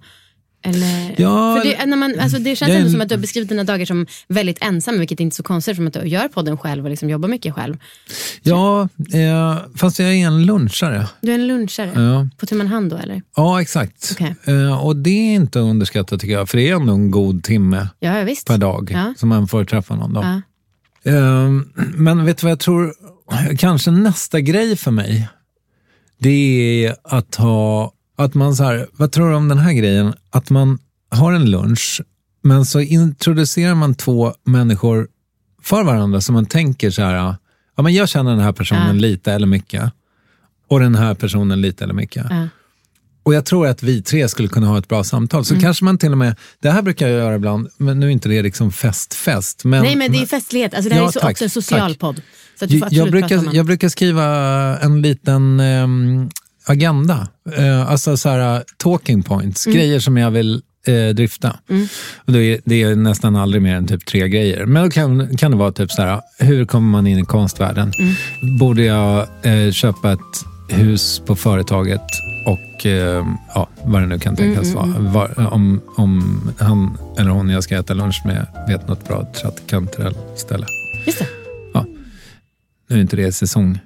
[0.62, 1.14] Eller?
[1.18, 3.48] Ja, För det, när man, alltså det känns är- ändå som att du har beskrivit
[3.48, 6.58] dina dagar som väldigt ensam, vilket är inte så konstigt som att du gör podden
[6.58, 7.76] själv och liksom jobbar mycket själv.
[8.42, 11.06] Ja, eh, fast jag är en lunchare.
[11.20, 12.28] Du är en lunchare, Ja.
[12.36, 13.22] på tu man hand då eller?
[13.36, 14.08] Ja, exakt.
[14.12, 14.34] Okej.
[14.44, 17.88] Eh, och det är inte underskattat tycker jag, för det är ändå en god timme
[17.98, 18.46] Ja, visst.
[18.46, 19.14] per dag Ja.
[19.16, 20.12] som man får träffa någon.
[20.12, 20.20] Då.
[21.02, 21.12] Ja.
[21.12, 21.48] Eh,
[21.94, 22.94] men vet du vad jag tror,
[23.58, 25.28] kanske nästa grej för mig,
[26.18, 26.30] det
[26.86, 27.92] är att ha,
[28.24, 30.14] att man så här, vad tror du om den här grejen?
[30.30, 30.78] Att man
[31.10, 32.00] har en lunch,
[32.42, 35.08] men så introducerar man två människor
[35.62, 37.34] för varandra som man tänker så här,
[37.76, 38.92] ja men jag känner den här personen Ja.
[38.92, 39.92] lite eller mycket
[40.68, 42.26] och den här personen lite eller mycket.
[42.30, 42.48] Ja.
[43.22, 45.44] Och jag tror att vi tre skulle kunna ha ett bra samtal.
[45.44, 45.62] Så Mm.
[45.62, 48.28] kanske man till och med, det här brukar jag göra ibland, men nu är inte
[48.28, 49.64] det liksom fest-fest.
[49.64, 50.74] Men, Nej, men det är festlighet.
[50.74, 51.98] Alltså, det här Ja, är så tack, också en social tack.
[51.98, 52.22] podd.
[52.58, 54.24] Så att du får jag, brukar, jag brukar skriva
[54.78, 56.30] en liten ehm,
[56.66, 57.28] agenda.
[57.56, 59.78] Eh, alltså så här, talking points, Mm.
[59.78, 61.56] grejer som jag vill eh, drifta.
[62.26, 64.66] Och det, är, det är nästan aldrig mer än typ tre grejer.
[64.66, 67.92] Men då kan, kan det vara typ så här, hur kommer man in i konstvärlden?
[67.98, 68.58] Mm.
[68.58, 70.18] Borde jag eh, köpa ett
[70.68, 72.00] hus på företaget
[72.46, 74.74] och eh, ja, vad det nu kan tänkas Mm,
[75.12, 75.28] vara.
[75.28, 80.66] Var, om, om han eller hon jag ska äta lunch med vet något bra trattkantrell-ställe.
[81.06, 81.26] Just det.
[82.88, 83.78] Nu är inte det säsong.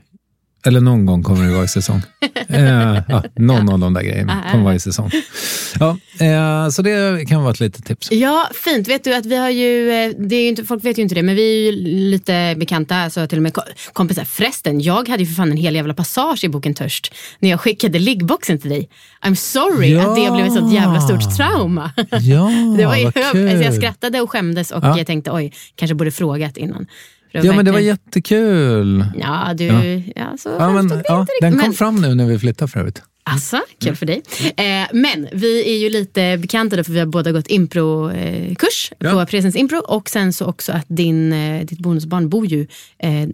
[0.66, 2.02] Eller någon gång kommer det vara i säsong.
[2.48, 5.10] eh, ja, någon av de där grejerna kommer vara i säsong.
[5.80, 8.12] Ja, eh, så det kan vara ett litet tips.
[8.12, 8.88] Ja, fint.
[8.88, 11.14] Vet du att vi har ju, eh, det är ju inte, folk vet ju inte
[11.14, 11.72] det, men vi är ju
[12.10, 14.24] lite bekanta, alltså till och med ko- kompisar.
[14.24, 17.60] Förresten, jag hade ju för fan en hel jävla passage i boken Törst när jag
[17.60, 18.88] skickade liggboxen till dig.
[19.24, 20.00] I'm sorry Ja.
[20.00, 21.90] att det blev ett sånt jävla stort trauma.
[22.10, 23.48] Ja, det var ju vad kul.
[23.48, 24.98] alltså jag skrattade och skämdes och Ja.
[24.98, 26.86] jag tänkte oj, kanske borde frågat innan.
[27.42, 29.04] Ja, men det var jättekul.
[29.20, 29.82] Ja, du, Ja.
[30.16, 30.36] ja.
[30.38, 31.50] så Ja, men, ja, inte den riktigt.
[31.50, 33.02] kom Men- fram nu när vi flyttade för övrigt.
[33.26, 34.22] Alltså, kul för dig.
[34.56, 39.10] Eh, men vi är ju lite bekanta för vi har båda gått improkurs Ja.
[39.10, 42.66] på Presens Impro och sen så också att din, eh, ditt bonusbarn bor ju,
[42.98, 43.28] eh,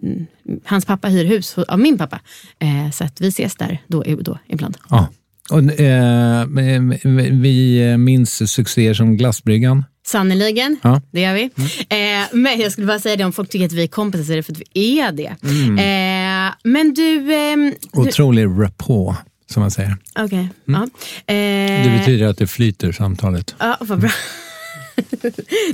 [0.65, 2.19] hans pappa hyr hus av min pappa.
[2.59, 4.77] Eh, så att vi ses där då och då ibland.
[4.89, 5.07] Ja.
[5.49, 6.45] Och, eh,
[7.31, 9.83] vi minns succéer som Glassbryggan.
[10.07, 10.89] Sannerligen, Ja.
[10.89, 11.01] Mm.
[11.11, 11.43] det gör vi.
[11.43, 14.31] Eh, men jag skulle bara säga det, om folk tycker att vi är kompisar så
[14.31, 15.35] är det för att vi är det.
[15.43, 15.77] Mm.
[16.47, 17.19] Eh, men du...
[17.19, 19.15] du Otrolig rapport,
[19.51, 19.97] som man säger.
[20.19, 20.87] Okej, ja.
[21.25, 21.33] Det
[21.93, 23.55] Eh, betyder att det flyter samtalet.
[23.59, 24.09] Ja, vad bra.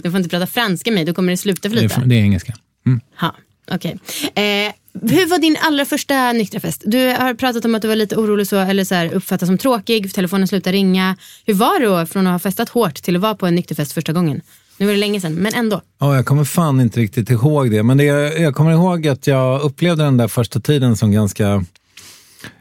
[0.04, 2.02] du får inte prata franska med mig, då kommer det sluta Det flyta.
[2.02, 2.54] är, det är engelska.
[2.86, 3.00] Mm.
[3.20, 3.36] Ha,
[3.72, 3.98] okej.
[4.36, 6.82] Eh, hur var din allra första nyktra fest?
[6.86, 9.58] Du har pratat om att du var lite orolig så, eller så här, uppfattas som
[9.58, 11.16] tråkig, telefonen slutade ringa.
[11.46, 13.92] Hur var det då från att ha festat hårt till att vara på en nykterfest
[13.92, 14.42] första gången?
[14.78, 15.82] Nu var det länge sedan, men ändå.
[16.00, 17.84] Ja, jag kommer fan inte riktigt ihåg det.
[17.84, 18.04] Men det,
[18.40, 21.66] jag kommer ihåg att jag upplevde den där första tiden som ganska...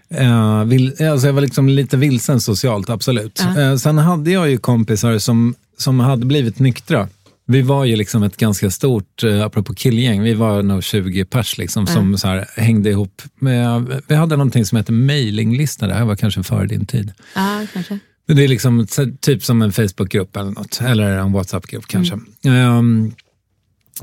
[0.09, 3.41] Eh, vil, alltså jag var liksom lite vilsen socialt, absolut.
[3.41, 7.09] Eh, sen hade jag ju kompisar som, som hade blivit nyktra.
[7.49, 11.59] Vi var ju liksom ett ganska stort, eh, apropå killgäng, vi var nog 20 pers
[11.59, 13.23] liksom, som så här, hängde ihop.
[13.39, 17.13] Med, vi hade någonting som hette mailinglista, det här var kanske före din tid.
[17.35, 17.99] Ja, kanske.
[18.27, 18.87] Det är liksom
[19.21, 22.19] typ som en Facebookgrupp eller något, eller en WhatsApp-grupp kanske.
[22.45, 23.13] Ehm,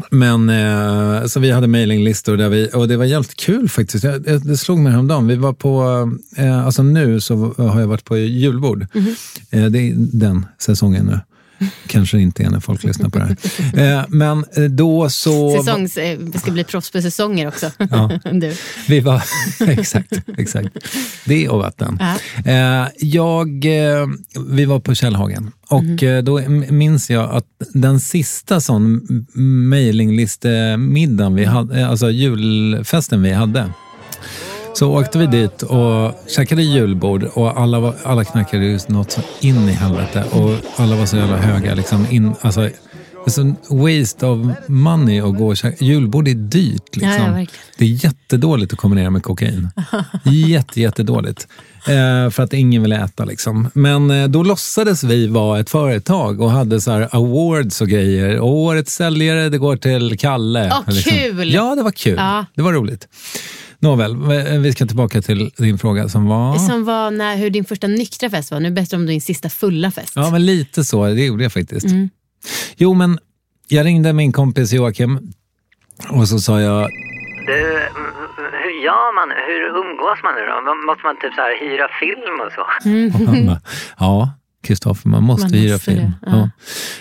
[0.10, 4.04] men eh, så vi hade mailinglistor där vi, och det var jävligt kul faktiskt.
[4.04, 5.28] Jag, det det slog mig häromdagen.
[5.28, 5.84] Vi var på,
[6.38, 8.88] eh, alltså nu så har jag varit på julbord.
[9.52, 11.20] Eh, det är den säsongen nu.
[11.88, 13.26] Kanske inte är när folk lyssnar på det
[13.74, 13.98] här.
[14.00, 15.58] Eh, men eh, då så...
[15.58, 17.72] Säsongs, eh, vi ska bli proffs på säsonger också.
[17.78, 18.12] Ja.
[18.32, 18.54] du.
[18.88, 19.24] Vi var,
[19.68, 20.70] exakt, exakt.
[21.26, 22.00] Det och vatten.
[22.46, 24.08] Eh, jag, eh,
[24.50, 28.86] vi var på Källhagen och eh, då minns jag att den sista sån
[29.36, 33.70] m- mailingliste-middagen vi hade, eh, alltså julfesten vi hade,
[34.74, 39.22] så åkte vi dit och käkade julbord och alla, var, alla knackade just något så
[39.40, 41.76] in i helvete och alla var så jävla höga.
[41.76, 42.70] Liksom in, alltså,
[43.26, 45.86] Alltså en waste of money att gå och käka.
[45.86, 46.96] Julbord är dyrt.
[46.96, 47.10] Liksom.
[47.10, 47.66] Ja, ja, verkligen.
[47.78, 49.70] det är jättedåligt att kombinera med kokain.
[50.24, 51.48] Jätte, jättedåligt.
[51.88, 53.26] Eh, för att ingen vill äta.
[53.26, 53.70] Liksom.
[53.74, 58.40] Men eh, då låtsades vi vara ett företag och hade så här awards och grejer.
[58.40, 60.74] Och årets säljare, det går till Kalle.
[60.88, 61.54] Åh, kul!
[61.54, 62.16] Ja, det var kul.
[62.18, 62.46] Ja.
[62.56, 63.08] Det var roligt.
[63.84, 66.58] Nåväl, eh, vi ska tillbaka till din fråga som var...
[66.58, 68.60] Som var när, hur din första nyktra fest var.
[68.60, 70.14] Nu berättar du om din sista fulla fest.
[70.16, 71.06] Ja, men lite så.
[71.06, 71.86] Det gjorde jag faktiskt.
[71.86, 72.10] Mm.
[72.78, 73.20] Jo, men
[73.68, 75.20] jag ringde min kompis Joakim
[76.10, 76.90] och så sa jag,
[77.48, 77.90] Du, mm,
[78.64, 79.30] hur gör man?
[79.48, 80.88] Hur umgås man nu då?
[80.92, 83.48] Måste man typ så här hyra film och så?
[83.48, 83.62] bara,
[84.00, 84.32] ja,
[84.64, 85.98] Kristoffer, man måste Man hyra film.
[85.98, 86.50] det, ja.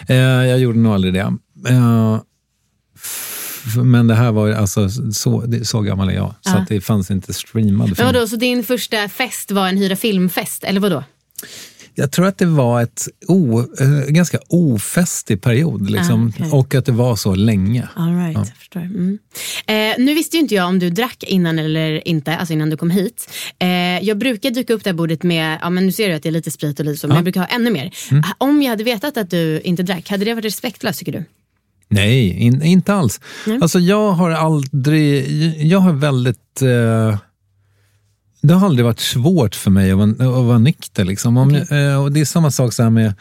[0.09, 0.15] Ja.
[0.15, 1.33] Eh, jag gjorde nog aldrig det.
[3.85, 6.67] Men det här var alltså så, så gammal är jag, så Ja.
[6.69, 8.07] det fanns inte streamad Men film.
[8.07, 11.05] vadå, så din första fest var en hyra filmfest, eller vadå?
[11.95, 16.51] Jag tror att det var ett o, eh, ganska ofestig period liksom, Ah, okej.
[16.53, 17.89] och att det var så länge.
[17.95, 18.81] All right, jag förstår.
[18.81, 19.19] Mm.
[19.67, 22.77] Eh, nu visste ju inte jag om du drack innan eller inte, alltså innan du
[22.77, 23.31] kom hit.
[23.59, 23.69] Eh,
[24.03, 26.29] jag brukar dyka upp det här bordet med, ja men nu ser du att det
[26.29, 27.95] är lite sprit och lite så, men jag brukar ha ännu mer.
[28.11, 28.23] Mm.
[28.39, 31.25] Om jag hade vetat att du inte drack, hade det varit respektlöst tycker du?
[31.93, 33.21] Nej, in, inte alls.
[33.61, 35.27] Alltså jag har aldrig,
[35.63, 37.19] jag har väldigt, eh,
[38.43, 41.05] det har aldrig varit svårt för mig att vara, att vara nykter.
[41.05, 41.37] Liksom.
[41.37, 43.15] Om, eh, och det är samma sak så här med,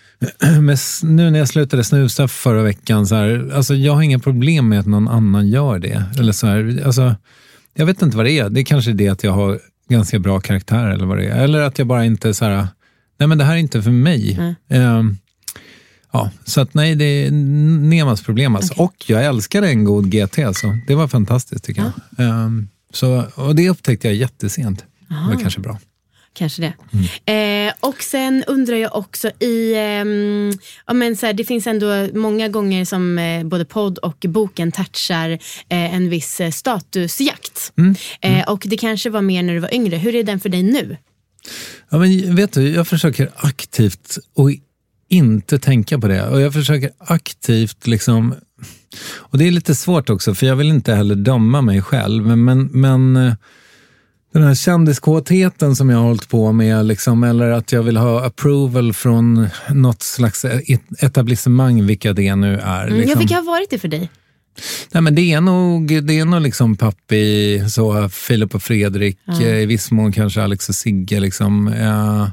[0.62, 4.68] med, nu när jag slutade snusa förra veckan, så här, alltså jag har inga problem
[4.68, 6.04] med att någon annan gör det.
[6.18, 7.14] Eller så här, alltså,
[7.74, 9.58] jag vet inte vad det är, det är kanske det att jag har
[9.88, 11.44] ganska bra karaktär eller vad det är.
[11.44, 12.66] Eller att jag bara inte så här,
[13.18, 14.38] nej men det här är inte för mig.
[14.68, 15.16] Ehm,
[16.14, 18.56] Ja, så att nej, det är Nemas problem.
[18.56, 18.74] Alltså.
[18.76, 22.26] Och jag älskade en god GT, så det var fantastiskt tycker jag.
[22.26, 24.84] Ehm, så, och det upptäckte jag jättesent.
[25.08, 25.78] Det var kanske bra.
[26.32, 26.72] Kanske det.
[27.26, 27.68] Mm.
[27.68, 30.52] Eh, och sen undrar jag också i, ehm,
[30.86, 34.72] ja, men så här, det finns ändå många gånger som eh, både podd och boken
[34.72, 35.30] touchar
[35.68, 37.72] eh, en viss eh, statusjakt.
[37.78, 37.94] Mm.
[38.20, 39.96] Eh, och det kanske var mer när du var yngre.
[39.96, 40.96] Hur är den för dig nu?
[41.90, 44.50] Ja, men vet du, jag försöker aktivt och
[45.14, 46.28] inte tänka på det.
[46.28, 48.34] Och jag försöker aktivt liksom...
[49.16, 52.26] Och det är lite svårt också, för jag vill inte heller döma mig själv.
[52.26, 53.34] Men, men, men eh,
[54.32, 58.24] den här kändiskåtheten som jag har hållit på med, liksom, eller att jag vill ha
[58.26, 62.86] approval från något slags et- etablissemang, vilka det nu är.
[62.86, 63.10] Mm, Liksom.
[63.12, 64.10] Ja, vilka har varit det för dig?
[64.92, 69.58] Nej, men det är nog, det är nog liksom pappi, så Filip och Fredrik, eh,
[69.62, 71.20] i viss mån kanske Alex och Sigge.
[71.20, 72.30] Liksom, eh, d-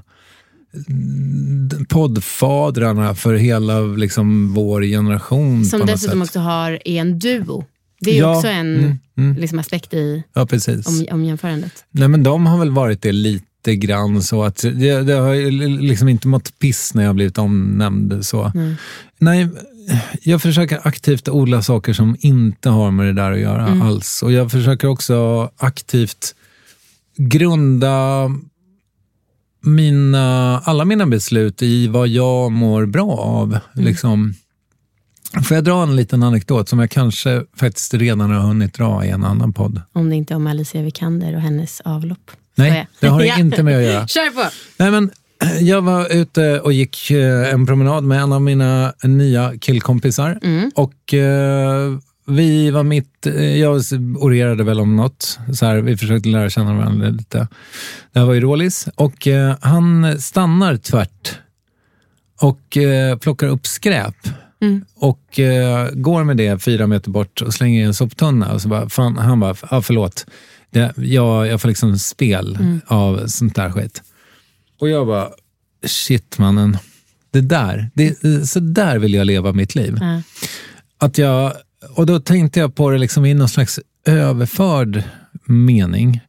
[1.89, 5.65] poddfadrarna för hela liksom, vår generation.
[5.65, 7.65] Som dessutom också har, är en duo.
[7.99, 9.35] Det är Ja, också en mm, mm.
[9.37, 10.47] Liksom, aspekt i Ja,
[10.85, 11.85] om, om jämförandet.
[11.91, 16.09] Nej, men de har väl varit det lite grann så att det, det har liksom
[16.09, 18.25] inte mått piss när jag blivit omnämnd.
[18.25, 18.51] Så.
[19.19, 19.49] Nej,
[20.21, 24.23] jag försöker aktivt odla saker som inte har med det där att göra alls.
[24.23, 26.35] Och jag försöker också aktivt
[27.17, 28.29] grunda
[29.61, 33.59] mina, alla mina beslut i vad jag mår bra av.
[33.73, 34.33] Liksom.
[35.43, 39.09] Får jag dra en liten anekdot som jag kanske faktiskt redan har hunnit dra i
[39.09, 39.81] en annan podd?
[39.93, 42.31] Om det inte är om Alicia Vikander och hennes avlopp.
[42.55, 44.07] Nej, det har det inte med att göra.
[44.07, 44.49] Kör på!
[44.77, 45.11] Nej, men,
[45.43, 50.39] eh, jag var ute och gick eh, en promenad med en av mina nya killkompisar.
[50.75, 51.97] Och eh,
[52.31, 53.81] vi var mitt, eh, jag
[54.19, 55.39] orerade väl om något.
[55.53, 57.47] Så här, vi försökte lära känna varandra lite.
[58.11, 58.87] Det här var ju Rålis.
[58.95, 61.39] Och eh, han stannar tvärt
[62.41, 64.15] och eh, plockar upp skräp.
[64.95, 68.53] Och eh, går med det fyra meter bort och slänger i en soptunna.
[68.53, 70.25] Och så bara, fan, han bara, ah, förlåt.
[70.69, 74.03] Det, jag, jag får liksom spel av sånt där skit.
[74.79, 75.29] Och jag bara,
[75.85, 76.77] shit mannen.
[77.31, 78.15] Det där, det,
[78.49, 79.97] så där vill jag leva mitt liv.
[80.01, 80.21] Ja.
[80.97, 81.53] Att jag,
[81.89, 85.03] och då tänkte jag på det liksom i någon slags överförd
[85.45, 86.21] mening.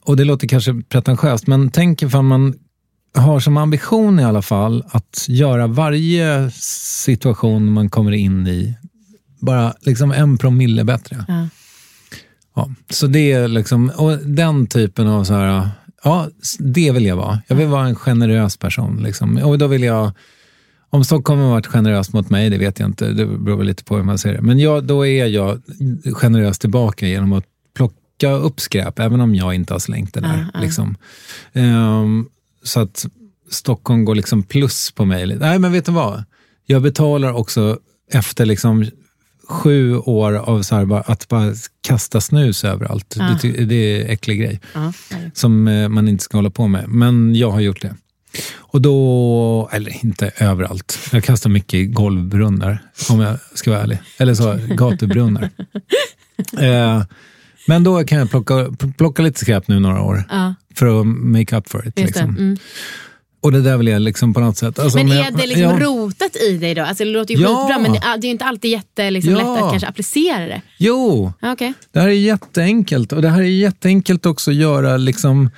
[0.00, 2.54] Och det låter kanske pretentiöst, men tänk ifall man
[3.14, 8.76] har som ambition i alla fall att göra varje situation man kommer in i
[9.40, 11.24] bara liksom en promille bättre.
[11.28, 11.48] Ja.
[12.56, 15.68] Ja, så det är liksom, och den typen av så här,
[16.04, 17.40] ja, det vill jag vara.
[17.46, 19.02] Jag vill vara en generös person.
[19.02, 19.38] Liksom.
[19.38, 20.12] Och då vill jag,
[20.94, 23.84] om Stockholm har varit generös mot mig, det vet jag inte, det beror väl lite
[23.84, 24.42] på hur man ser det.
[24.42, 25.62] Men jag, då är jag
[26.12, 27.44] generös tillbaka genom att
[27.76, 30.46] plocka upp skräp, även om jag inte har slängt det där.
[30.60, 30.96] Liksom.
[31.52, 32.26] Ehm,
[32.62, 33.06] så att
[33.50, 35.36] Stockholm går liksom plus på mig.
[35.40, 36.24] Nej, men vet du vad?
[36.66, 37.78] Jag betalar också
[38.12, 38.86] efter liksom
[39.48, 43.10] sju år av så här, bara, att bara kasta snus överallt.
[43.18, 44.92] Det, ty- det är en äcklig grej Ja.
[45.34, 46.88] som eh, man inte ska hålla på med.
[46.88, 47.94] Men jag har gjort det.
[48.74, 50.98] Och då, eller inte överallt.
[51.12, 52.78] Jag kastar mycket i golvbrunnar,
[53.10, 53.98] om jag ska vara ärlig.
[54.18, 55.42] Eller så, gatubrunnar.
[56.60, 57.02] eh,
[57.66, 58.66] men då kan jag plocka,
[58.98, 60.24] plocka lite skräp nu några år.
[60.30, 60.54] Ja.
[60.74, 61.84] För att make up for it.
[61.84, 62.02] Just det.
[62.06, 62.30] Liksom.
[62.36, 62.56] Mm.
[63.40, 64.78] Och det där vill jag liksom på något sätt...
[64.78, 65.78] Alltså, Men är jag- det liksom ja.
[65.80, 66.82] rotat i dig då?
[66.82, 67.48] Alltså det låter ju Ja.
[67.48, 69.38] skitbra men det är ju inte alltid jätte liksom, Ja.
[69.38, 70.60] lätt att kanske applicera det.
[70.78, 71.72] Jo, Okej.
[71.92, 74.96] Det här är jätteenkelt och det här är jätteenkelt också att göra.
[74.96, 75.50] Liksom,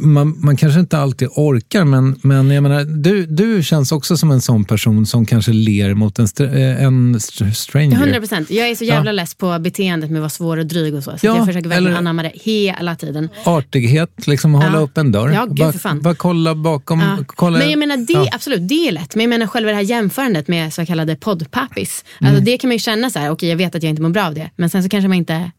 [0.00, 4.30] man, man kanske inte alltid orkar, men, men jag menar, du, du känns också som
[4.30, 7.96] en sån person som kanske ler mot en, str- eh, en str- stranger.
[7.96, 8.50] 100 procent.
[8.50, 11.10] Jag är så jävla less på beteendet med att vara svår och dryg och så.
[11.10, 13.28] Så Ja, jag försöker verkligen eller- anamma det hela tiden.
[13.44, 14.78] Artighet, liksom hålla Ja.
[14.78, 15.30] upp en dörr.
[15.30, 16.00] Ja, gud bara, för fan.
[16.02, 17.00] bara kolla bakom.
[17.00, 17.16] Ja.
[17.26, 18.26] Kolla, Men jag menar, det, ja.
[18.32, 19.14] absolut, det är lätt.
[19.14, 22.04] Men jag menar själva det här jämförandet med så kallade poddpappis.
[22.20, 22.44] Alltså, Mm.
[22.44, 24.24] Det kan man ju känna så här, okej jag vet att jag inte mår bra
[24.26, 24.50] av det.
[24.56, 25.50] Men sen så kanske man inte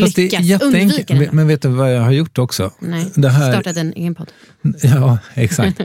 [0.00, 1.28] Fast det är lyckas undvika.
[1.32, 2.72] Men vet du vad jag har gjort också?
[2.80, 4.32] Nej, Det här, startat en egen podd.
[4.82, 5.80] Ja, exakt.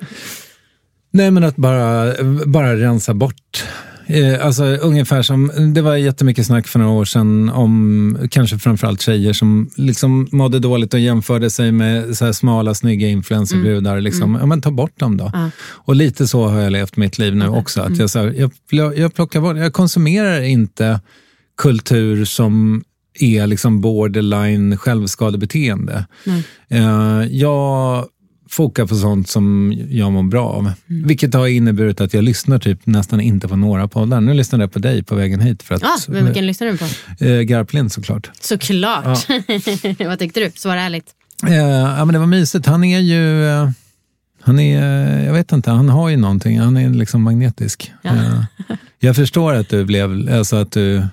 [1.12, 2.14] Nej, men att bara,
[2.46, 3.64] bara rensa bort.
[4.10, 9.02] Eh, alltså ungefär som, det var jättemycket snack för några år sedan om kanske framförallt
[9.02, 14.02] tjejer som liksom mådde dåligt och jämförde sig med så smala, snygga influencerbrudar.
[14.02, 14.38] Liksom.
[14.40, 15.30] Ja, men ta bort dem då.
[15.34, 15.50] Ja.
[15.62, 17.82] Och lite så har jag levt mitt liv nu också.
[17.82, 21.00] Att jag, så här, jag, jag plockar bort, jag konsumerar inte
[21.58, 22.84] kultur som
[23.20, 26.06] är liksom borderline självskadebeteende.
[26.24, 26.44] Nej.
[26.70, 28.06] Eh, jag
[28.50, 30.72] fokar på sånt som jag mår bra av.
[30.86, 34.22] Vilket har inneburit att jag lyssnar typ nästan inte på några poddar.
[34.22, 35.64] Nu lyssnade jag på dig på vägen hit.
[35.64, 36.86] För att, Ja, men vilken lyssnar du på?
[37.26, 38.30] eh, Garplind såklart.
[38.42, 39.28] Såklart.
[40.08, 40.52] Vad tyckte du?
[40.56, 41.06] Svara ärligt.
[41.48, 42.66] Eh, ja, men det var mysigt.
[42.66, 43.46] Han är ju...
[43.50, 43.70] eh,
[44.42, 44.82] han är,
[45.20, 46.60] eh, jag vet inte, han har ju någonting.
[46.60, 47.92] Han är liksom magnetisk.
[48.02, 48.10] Ja.
[48.16, 48.42] Eh,
[49.00, 51.04] jag förstår att du blev, alltså att du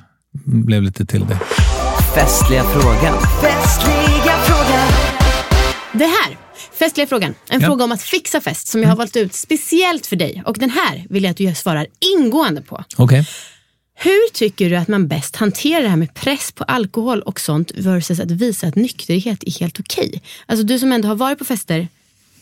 [0.44, 1.38] blev lite till det.
[2.16, 3.14] Festliga frågan.
[3.40, 4.88] Festliga frågan.
[5.92, 6.36] Det här,
[6.78, 7.34] festliga frågan.
[7.50, 7.66] En Ja.
[7.66, 10.42] fråga om att fixa fest som jag har valt ut speciellt för dig.
[10.46, 12.84] Och den här vill jag att du svarar ingående på.
[12.96, 13.26] Okej.
[13.94, 17.72] Hur tycker du att man bäst hanterar det här med press på alkohol och sånt
[17.76, 20.22] versus att visa att nykterhet är helt okej?
[20.46, 21.88] Alltså du som ändå har varit på fester,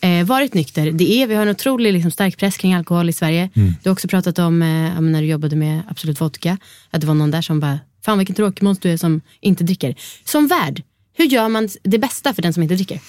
[0.01, 0.91] eh, varit nykter.
[0.91, 3.49] Det är, vi har en otrolig liksom, stark press kring alkohol i Sverige.
[3.53, 6.57] Du har också pratat om eh, när du jobbade med Absolut Vodka,
[6.91, 9.63] att det var någon där som bara, fan vilken tråkig måns du är som inte
[9.63, 9.95] dricker.
[10.25, 12.99] Som värd, hur gör man det bästa för den som inte dricker?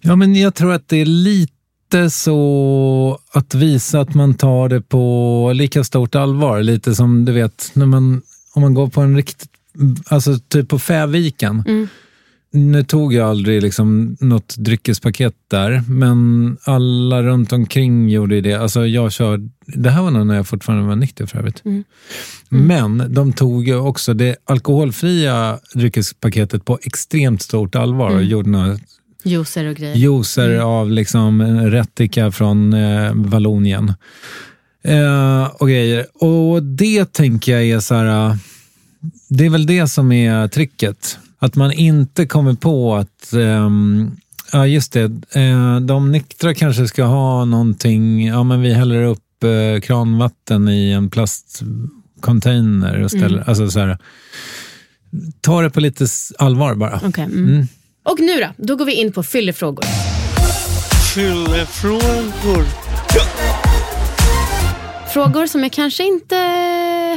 [0.00, 4.80] Ja, men jag tror att det är lite så att visa att man tar det
[4.80, 6.62] på lika stort allvar.
[6.62, 8.22] Lite som du vet, när man,
[8.54, 9.50] om man går på en riktigt,
[10.08, 11.88] alltså typ på Fäviken.
[12.50, 18.54] Nu tog jag aldrig liksom något dryckespaket där, men alla runt omkring gjorde det.
[18.54, 21.62] Alltså jag kör, det här var nog när jag fortfarande var nykter för övrigt.
[22.48, 28.78] Men de tog också det alkoholfria dryckespaketet på extremt stort allvar och gjorde några
[29.22, 29.96] Juicer och grejer.
[29.96, 33.92] juicer av liksom rättika från eh, Vallonien.
[34.82, 36.06] Eh, och grejer.
[36.24, 38.36] Och det tänker jag är så här, eh,
[39.28, 41.18] det är väl det som är tricket.
[41.38, 44.16] Att man inte kommer på att, ehm,
[44.52, 49.44] ja just det, eh, de nyktra kanske ska ha någonting, ja men vi häller upp
[49.44, 53.98] eh, kranvatten i en plastcontainer och ställer, alltså så här,
[55.40, 56.06] ta det på lite
[56.38, 57.00] allvar bara.
[57.04, 57.66] Okej, mm.
[58.02, 58.48] Och nu då?
[58.56, 59.84] Då går vi in på fyllefrågor.
[61.14, 62.64] Fyllefrågor.
[65.12, 66.36] Frågor som jag kanske inte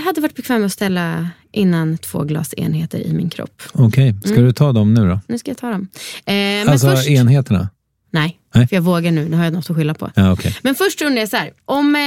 [0.06, 3.62] hade varit bekväm med att ställa innan två glas enheter i min kropp.
[3.74, 4.46] Okej, ska Mm.
[4.46, 5.20] du ta dem nu då?
[5.28, 5.88] Nu ska jag ta dem.
[6.26, 7.70] Eh, men alltså först, enheterna?
[8.12, 8.68] nej, Nej.
[8.68, 9.30] för jag vågar nu.
[9.30, 10.12] Nu har jag något att skylla på.
[10.16, 10.58] Ja, okej.
[10.62, 12.02] Men först undrar jag så här, om, eh,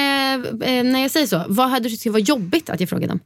[0.78, 3.20] eh, när jag säger så, vad hade du tyckt var jobbigt att jag frågade om?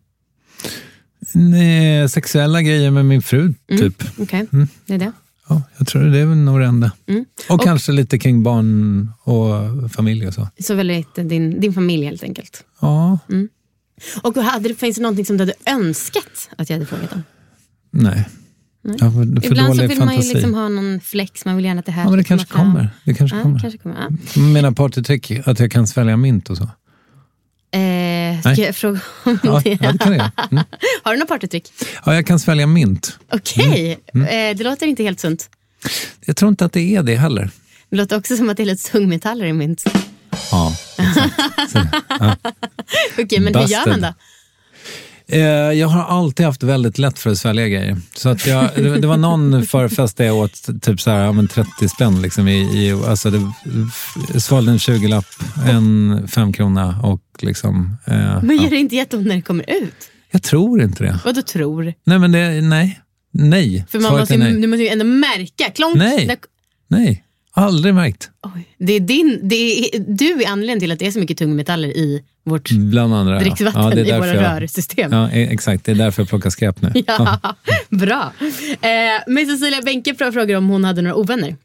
[1.35, 4.02] Nej, Sexuella grejer med min fru, typ.
[4.18, 4.46] Okej,
[4.87, 5.12] det är det.
[5.48, 6.92] Ja, jag tror det är nog det enda.
[7.07, 7.24] Mm.
[7.48, 10.48] Och, Och- kanske lite kring barn och familj och så.
[10.61, 12.64] Så väldigt din, din familj helt enkelt.
[12.81, 13.18] Ja,
[14.22, 17.22] Och hade det, finns det någonting som du hade önskat att jag hade frågat om?
[17.90, 18.28] nej.
[18.82, 20.34] Jag har för, för Ibland så vill man ju fantasi.
[20.34, 22.61] liksom ha någon flex, man vill gärna att det här Ja, men det kanske fram.
[22.66, 22.90] kommer.
[23.04, 23.58] Det kanske Ja, kommer.
[23.58, 23.96] kanske kommer.
[24.34, 24.40] Ja.
[24.42, 26.62] Mina partytrick, att jag kan svälja mint och så.
[27.78, 29.78] Eh, ska jag fråga om Ja, det?
[29.82, 30.30] ja, det kan jag.
[30.50, 30.64] Mm.
[31.02, 31.72] Har du något partytrick?
[32.06, 33.18] Ja, jag kan svälja mint.
[33.32, 34.26] Okej, Mm.
[34.52, 35.50] eh, det låter inte helt sunt.
[36.24, 37.50] Jag tror inte att det är det heller.
[37.90, 39.84] Det låter också som att det är lite tungmetaller i mint.
[40.51, 40.77] Ja,
[43.18, 44.03] Okej, men hur gör man Busted.
[44.03, 44.14] då?
[45.37, 45.40] Eh,
[45.72, 47.96] Jag har alltid haft väldigt lätt för att svälja grejer.
[48.16, 51.48] Så att jag, det, var någon förfest där jag åt typ så här, ja, men
[51.48, 52.22] 30 spänn.
[52.22, 53.40] Liksom i, i, alltså det,
[54.40, 55.27] svalde en 20-lapp,
[55.68, 57.96] en femkrona och liksom...
[58.07, 58.62] Eh, Men ja.
[58.62, 59.95] gör det inte jätteont när det kommer ut?
[60.30, 61.18] Jag tror inte det.
[61.24, 61.95] Vad du tror?
[62.05, 63.01] Nej, men det, nej.
[63.32, 63.86] Nej.
[63.91, 64.61] För man Svaret måste, ju- nej.
[64.61, 65.64] du måste ju ändå märka.
[65.74, 65.97] Klonk!
[65.97, 66.39] Nej.
[66.91, 67.24] Nej,
[67.59, 68.30] Aldrig märkt.
[68.54, 68.68] Oj.
[68.78, 71.88] Det är din, det är, du är anledningen till att det är så mycket tungmetaller
[71.88, 73.34] i vårt Bland andra.
[73.34, 73.40] ja.
[73.40, 75.12] dricksvatten Ja, det är i våra jag- rörsystem.
[75.12, 75.84] Ja, e- exakt.
[75.84, 76.92] Det är därför jag plockar skräp nu.
[77.06, 77.38] Ja,
[77.90, 78.32] bra.
[78.80, 78.88] Eh,
[79.26, 81.56] men Cecilia Benke frågar om hon hade några ovänner.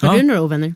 [0.00, 0.20] Har Ja.
[0.20, 0.74] du några ovänner?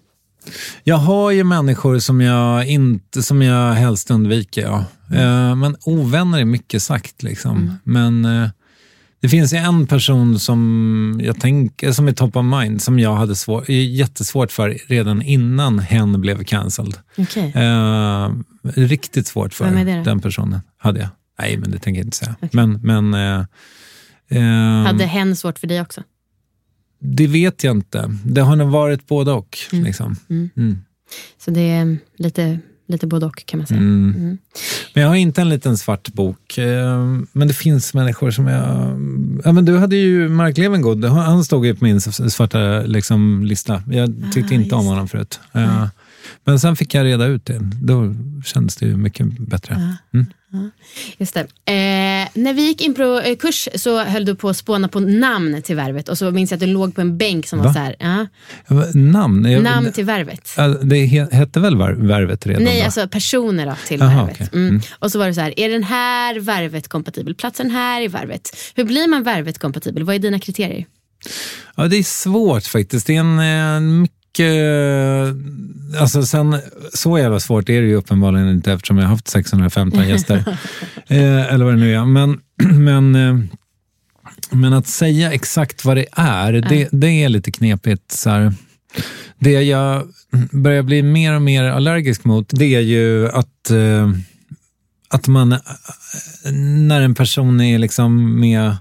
[0.85, 4.63] Jag har ju människor som jag, inte, som jag helst undviker.
[4.63, 4.85] Ja.
[5.17, 7.23] Eh, men ovänner är mycket sagt.
[7.23, 7.79] Liksom.
[7.85, 8.49] Men eh,
[9.27, 13.15] det finns ju en person som jag tänker, som är top of mind, som jag
[13.15, 16.95] hade svår, jättesvårt för redan innan hen blev cancelled.
[17.19, 17.53] Okej.
[17.55, 18.31] Eh,
[18.63, 20.03] riktigt svårt för Vem är det då?
[20.03, 20.61] den personen.
[20.79, 21.09] Hade jag.
[21.39, 22.37] Nej, men det tänker jag inte säga.
[22.53, 23.45] Men, men eh,
[24.29, 26.03] eh, Hade hen svårt för dig också?
[27.01, 28.19] det vet jag inte.
[28.25, 29.59] Det har nog varit både och.
[29.71, 30.17] Liksom.
[30.31, 30.51] Mm.
[30.57, 30.79] Mm.
[31.39, 32.59] Så det är lite,
[32.89, 33.81] lite både och kan man säga.
[33.81, 34.15] Mm.
[34.19, 34.39] Mm.
[34.95, 36.59] Men jag har inte en liten svart bok.
[36.59, 38.63] eh, Men det finns människor som jag...
[39.45, 41.05] Ja, men du hade ju Mark Levengood.
[41.05, 43.83] Han stod ju på min svarta liksom, lista.
[43.91, 45.41] Jag tyckte inte om honom förut.
[45.53, 45.87] Eh,
[46.45, 47.59] Men sen fick jag reda ut det.
[47.83, 48.15] Då
[48.45, 49.75] kändes det ju mycket bättre.
[50.15, 50.27] Mm.
[51.19, 51.41] Just det.
[51.41, 55.01] Eh, när vi gick in på eh, kurs så höll du på att spåna på
[55.01, 57.67] namn till värvet och så minns jag att du låg på en bänk som var
[57.67, 57.73] Va?
[57.73, 58.27] så här, ja,
[58.95, 59.51] Namn?
[59.51, 60.51] Jag, namn till värvet.
[60.83, 62.63] Det he- hette väl var- Värvet redan?
[62.65, 62.85] Nej, då?
[62.85, 64.35] alltså personer då, till Aha, värvet.
[64.37, 64.49] okej.
[64.53, 64.69] Mm.
[64.69, 64.81] Mm.
[64.99, 67.35] Och så var det så här, är den här värvet kompatibel?
[67.35, 68.57] Platsen här i värvet.
[68.75, 70.03] Hur blir man värvet kompatibel?
[70.05, 70.85] Vad är dina kriterier?
[71.77, 73.07] Ja, det är svårt faktiskt.
[73.07, 74.09] Det är en, en
[74.39, 76.01] mycket...
[76.01, 76.57] Alltså sen,
[76.95, 80.45] så jävla svårt är det ju uppenbarligen inte eftersom jag har haft 615 gäster.
[81.07, 82.05] eh, eller vad det nu är.
[82.05, 82.41] Men,
[82.85, 83.39] men, eh,
[84.51, 88.13] men att säga exakt vad det är, det, det är lite knepigt.
[88.13, 88.53] Så här.
[89.39, 90.03] Det jag
[90.51, 94.11] börjar bli mer och mer allergisk mot, det är ju att, eh,
[95.09, 95.59] att man, eh,
[96.89, 98.77] när en person är liksom med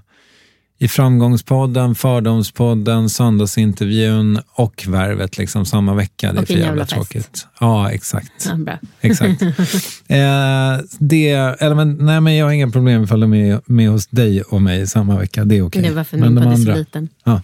[0.78, 6.32] i Framgångspodden, Fördomspodden, Söndagsintervjun och Värvet liksom samma vecka.
[6.32, 7.46] Det är Och för jävla jävla tråkigt.
[7.60, 8.50] Ja, exakt.
[8.66, 8.72] Ja.
[9.00, 9.42] Exakt.
[10.06, 14.06] eh, det, eller men, nej, men jag har inga problem ifall de är med hos
[14.06, 15.44] dig och mig samma vecka.
[15.44, 15.82] Det är okej.
[15.82, 17.08] Det var för Men min de podd är så andra- liten.
[17.24, 17.42] Ja.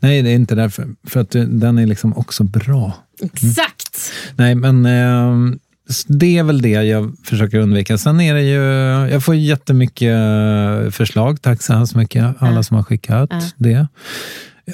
[0.00, 0.88] Nej, det är inte därför.
[1.06, 2.92] För att du- den är liksom också bra.
[3.22, 4.12] Exakt!
[4.36, 5.54] Nej, men eh,
[6.06, 7.98] det är väl det jag försöker undvika.
[7.98, 8.62] Sen är det ju,
[9.12, 11.42] jag får jättemycket eh, förslag.
[11.42, 13.40] Tack så hemskt mycket alla som har skickat Ja.
[13.56, 13.86] det.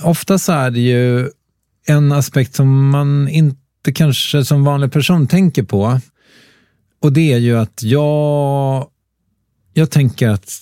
[0.03, 1.29] Ofta så är det ju
[1.87, 6.01] en aspekt som man inte kanske som vanlig person tänker på.
[7.03, 8.87] Och det är ju att jag,
[9.75, 10.53] jag tänker att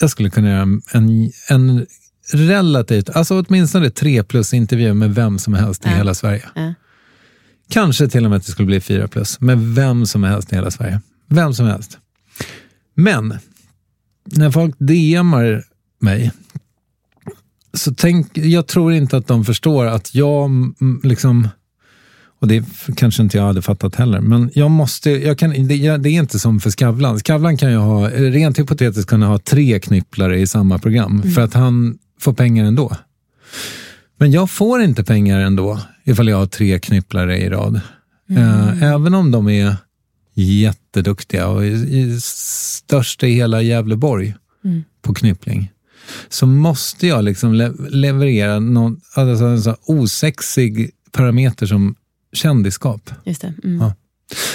[0.00, 1.86] jag skulle kunna göra en, en
[2.32, 6.42] relativt, alltså åtminstone tre plus intervju med vem som helst i hela Sverige.
[6.54, 6.74] Ja.
[7.70, 10.54] Kanske till och med att det skulle bli fyra plus, med vem som helst i
[10.54, 11.00] hela Sverige.
[11.28, 11.98] Vem som helst.
[12.94, 13.38] Men,
[14.24, 15.62] när folk DMar
[16.00, 16.32] mig,
[17.74, 21.48] så tänk, jag tror inte att de förstår att jag mm, liksom,
[22.40, 22.64] och det
[22.96, 26.20] kanske inte jag hade fattat heller, men jag måste, jag kan, det, jag, det är
[26.20, 27.18] inte som för Skavlan.
[27.18, 31.54] Skavlan kan ju ha, rent hypotetiskt kunna ha tre knypplare i samma program, för att
[31.54, 32.96] han får pengar ändå.
[34.16, 37.80] Men jag får inte pengar ändå ifall jag har tre knypplare i rad.
[38.30, 39.76] Eh, även om de är
[40.34, 44.34] jätteduktiga och är, störst i hela Gävleborg
[45.02, 45.72] på knyppling.
[46.28, 51.94] Så måste jag liksom le leverera någon, alltså en osexig parameter som
[52.32, 53.10] kändisskap.
[53.24, 53.54] Just det.
[53.64, 53.80] Mm.
[53.80, 53.94] Ja.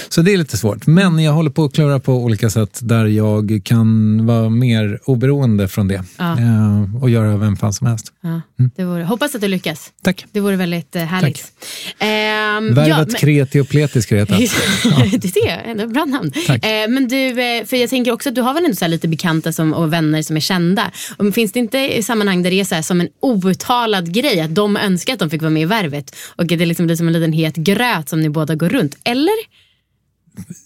[0.08, 0.86] Så det är lite svårt.
[0.86, 5.68] Men jag håller på att klura på olika sätt där jag kan vara mer oberoende
[5.68, 6.04] från det.
[6.18, 6.38] Ja.
[6.38, 8.12] Eh, och göra vem fan som helst.
[8.22, 8.40] Ja,
[8.76, 9.92] det vore, hoppas att du lyckas.
[10.02, 10.24] Tack.
[10.32, 11.52] Det vore väldigt eh, härligt.
[11.98, 16.32] Ehm, Värvet ja, men- kreti och pleti ska det är det, bra namn.
[16.46, 16.64] Tack.
[16.64, 19.08] Eh, men du, eh, för jag tänker också att du har väl ändå så lite
[19.08, 20.90] bekanta som, och vänner som är kända.
[21.16, 24.54] Och finns det inte i sammanhang där det är så som en outtalad grej att
[24.54, 27.12] de önskar att de fick vara med i Värvet och det liksom blir som en
[27.12, 28.96] liten het gröt som ni båda går runt?
[29.04, 29.63] Eller?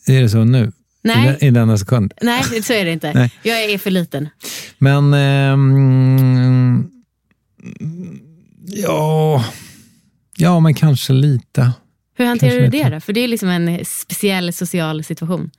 [0.06, 0.72] Är det så nu?
[1.02, 1.24] Nej.
[1.24, 2.12] I, den- I denna sekund?
[2.22, 3.12] Nej, så är det inte.
[3.14, 3.32] Nej.
[3.42, 4.28] Jag är för liten.
[4.78, 5.14] Men...
[5.14, 6.90] ehm,
[8.66, 9.44] ja...
[10.36, 11.72] Ja, men kanske lite.
[12.16, 12.90] Hur hanterar Kanske du det lite.
[12.90, 13.00] då?
[13.00, 15.50] För det är liksom en speciell social situation.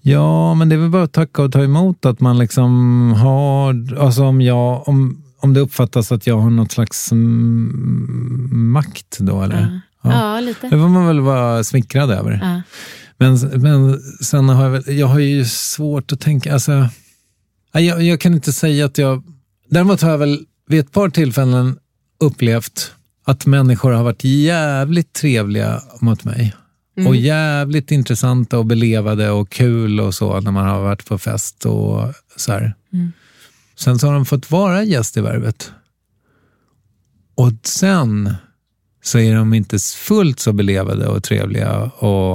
[0.00, 3.96] Ja, men det är väl bara att tacka och ta emot att man liksom har...
[3.98, 4.88] Alltså om jag...
[4.88, 7.10] Om, om det uppfattas att jag har något slags
[8.52, 9.80] makt då, eller?
[10.02, 10.66] Ja, lite.
[10.66, 12.62] Det får man väl vara smickrad över.
[13.16, 16.88] Men, men sen har jag, väl, jag har ju svårt att tänka, alltså,
[17.72, 19.22] jag, jag kan inte säga att jag,
[19.68, 21.78] däremot har jag väl vid ett par tillfällen
[22.20, 22.92] upplevt
[23.24, 26.54] att människor har varit jävligt trevliga mot mig.
[27.06, 31.66] Och jävligt intressanta och belevade och kul och så när man har varit på fest
[31.66, 32.74] och så här.
[33.76, 35.72] Sen så har de fått vara gäst i Värvet.
[37.34, 38.34] Och sen
[39.02, 41.78] så är de inte fullt så belevade och trevliga.
[41.82, 42.34] Och,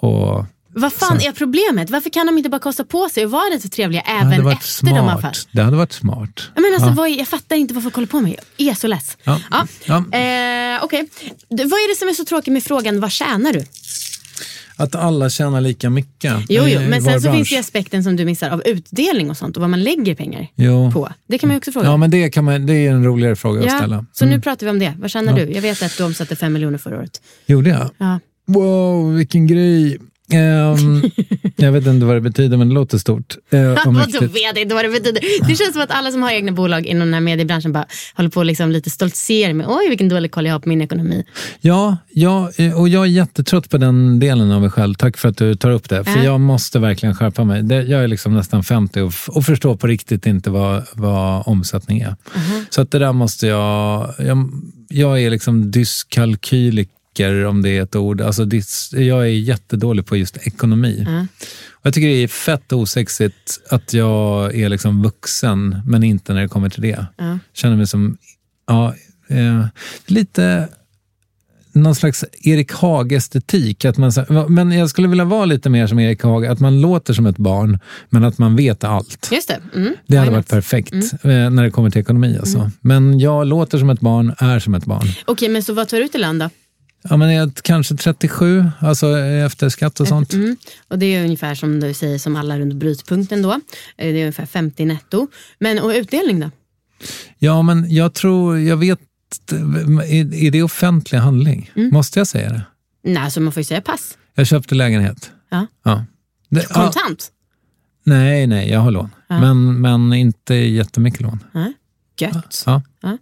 [0.00, 0.44] och
[0.74, 1.90] Vad fan är problemet?
[1.90, 4.92] Varför kan de inte bara kosta på sig och vara lite trevliga även efter de
[4.92, 5.20] har smart.
[5.22, 5.48] fast?
[5.52, 6.42] Det hade varit smart.
[6.54, 6.94] Jag, menar, alltså, Ja.
[6.94, 8.36] vad är, jag fattar inte vad folk håller på med.
[8.56, 9.16] Jag är så less.
[9.24, 9.40] Ja.
[9.50, 9.66] Ja.
[9.84, 9.96] Ja.
[9.96, 10.80] Eh,
[11.48, 13.64] Du, vad är det som är så tråkigt med frågan vad tjänar du?
[14.82, 16.32] Att alla tjänar lika mycket.
[16.48, 17.36] Jo, jo men sen så bransch.
[17.36, 20.48] finns det aspekten som du missar av utdelning och sånt och vad man lägger pengar
[20.54, 20.90] Jo.
[20.92, 21.08] på.
[21.28, 21.86] Det kan man ju också fråga.
[21.86, 24.06] Ja, men det, kan man, det är en roligare fråga att Ja, ställa.
[24.12, 24.40] Så nu Mm.
[24.42, 24.94] pratar vi om det.
[24.98, 25.46] Vad tjänar Ja.
[25.46, 25.52] du?
[25.52, 27.22] Jag vet att du omsatte 5 miljoner förra året.
[27.46, 27.90] Gjorde jag?
[27.98, 28.20] Ja.
[28.46, 29.98] Wow, vilken grej.
[30.30, 31.02] Ehm,
[31.56, 33.36] jag vet inte vad det betyder, men det låter stort.
[33.50, 34.22] Vadå mäktigt.
[34.22, 35.20] vet jag inte vad det betyder.
[35.48, 38.30] Det känns som att alla som har egna bolag inom den här mediebranschen bara håller
[38.30, 41.24] på liksom lite stoltserar med oj vilken dålig koll jag har på min ekonomi.
[41.60, 44.94] Ja, ja, eh, och jag är jättetrött på den delen av mig själv.
[44.94, 46.04] Tack för att du tar upp det.
[46.04, 46.24] För Ja.
[46.24, 47.64] jag måste verkligen skärpa mig.
[47.90, 52.16] Jag är liksom nästan 50 och, och förstår på riktigt inte vad, vad omsättning är.
[52.70, 54.14] Så att det där måste jag...
[54.18, 54.50] Jag,
[54.88, 55.70] jag är liksom
[57.16, 58.20] dyskalkyliker om det är ett ord.
[58.20, 58.42] Alltså
[58.92, 61.06] jag är jättedålig på just ekonomi.
[61.70, 66.42] Och jag tycker det är fett osexigt att jag är liksom vuxen, men inte när
[66.42, 67.06] det kommer till det.
[67.18, 67.38] Ja.
[67.54, 68.16] Känner mig som,
[68.66, 68.94] ja,
[69.28, 69.66] eh,
[70.06, 70.68] lite
[71.74, 73.84] någon slags Erik Haag-estetik.
[73.84, 76.80] Att man, så- men jag skulle vilja vara lite mer som Erik Haag, att man
[76.80, 77.78] låter som ett barn,
[78.10, 79.28] men att man vet allt.
[79.32, 79.60] Just det.
[79.74, 79.94] Mm.
[80.06, 80.92] Det hade varit perfekt
[81.22, 82.36] eh, när det kommer till ekonomi.
[82.40, 82.70] Alltså.
[82.80, 85.06] Men jag låter som ett barn, är som ett barn.
[85.26, 86.50] Okej, men så vad tar du i lön då?
[87.02, 90.32] Ja, men jag, kanske 37, alltså eh, efter skatt och sånt.
[90.32, 90.56] Mm.
[90.88, 93.52] Och det är ungefär som du säger som alla runt brytpunkten då.
[93.52, 93.58] Eh,
[93.96, 95.28] Det är ungefär 50 netto.
[95.58, 96.50] Men och utdelning då?
[97.38, 98.98] Ja, men jag tror, jag vet,
[100.08, 101.70] är, är det offentlig handling?
[101.76, 101.90] Mm.
[101.92, 102.62] Måste jag säga det?
[103.04, 104.18] Nej, så man får ju säga pass.
[104.34, 105.30] Jag köpte lägenhet.
[105.50, 105.66] Ja.
[105.84, 106.04] Ja.
[106.48, 107.28] Det, ja, Kontant?
[108.04, 109.10] nej, nej, jag har lån.
[109.28, 109.40] Ja.
[109.40, 111.38] Men, men inte jättemycket lån.
[111.52, 111.72] Ja.
[112.20, 112.62] Gött.
[112.66, 112.82] Ja.
[113.02, 113.18] Ja.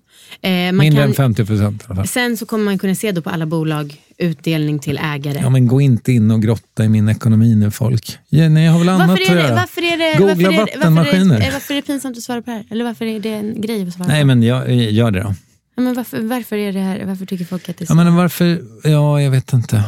[0.48, 1.84] Eh, Mindre kan, än 50 procent.
[2.06, 5.38] Sen så kommer man kunna se då på alla bolag utdelning till ägare.
[5.42, 8.18] Ja, men gå inte in och grotta i min ekonomi nu folk.
[8.28, 9.54] Ja, nej, jag har väl annat att göra.
[9.54, 11.40] varför är det, Googla varför är det, varför, är vattenmaskiner.
[11.40, 12.64] det, varför är det pinsamt att svara på det här?
[12.70, 14.26] Eller varför är det en grej att svara Nej, på?
[14.26, 15.34] men jag, gör det då.
[15.76, 17.92] Ja, men varför, varför, är det här, varför tycker folk att det är så?
[17.92, 18.62] Ja, men varför?
[18.84, 19.82] Ja, jag vet inte.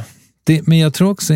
[0.45, 1.35] Det, men jag tror också...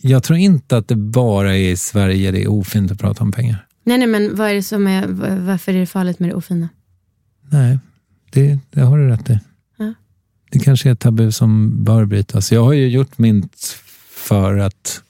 [0.00, 3.32] Jag tror inte att det bara är i Sverige det är ofint att prata om
[3.32, 3.65] pengar.
[3.86, 5.06] Nej, nej, men vad är det som är,
[5.46, 6.68] varför är det farligt med det ofina?
[7.50, 7.78] Nej,
[8.32, 9.38] det, det har du rätt i.
[9.76, 9.94] Ja.
[10.50, 12.52] Det kanske är ett tabu som bör brytas.
[12.52, 13.76] Jag har ju gjort mitt
[14.10, 15.02] för att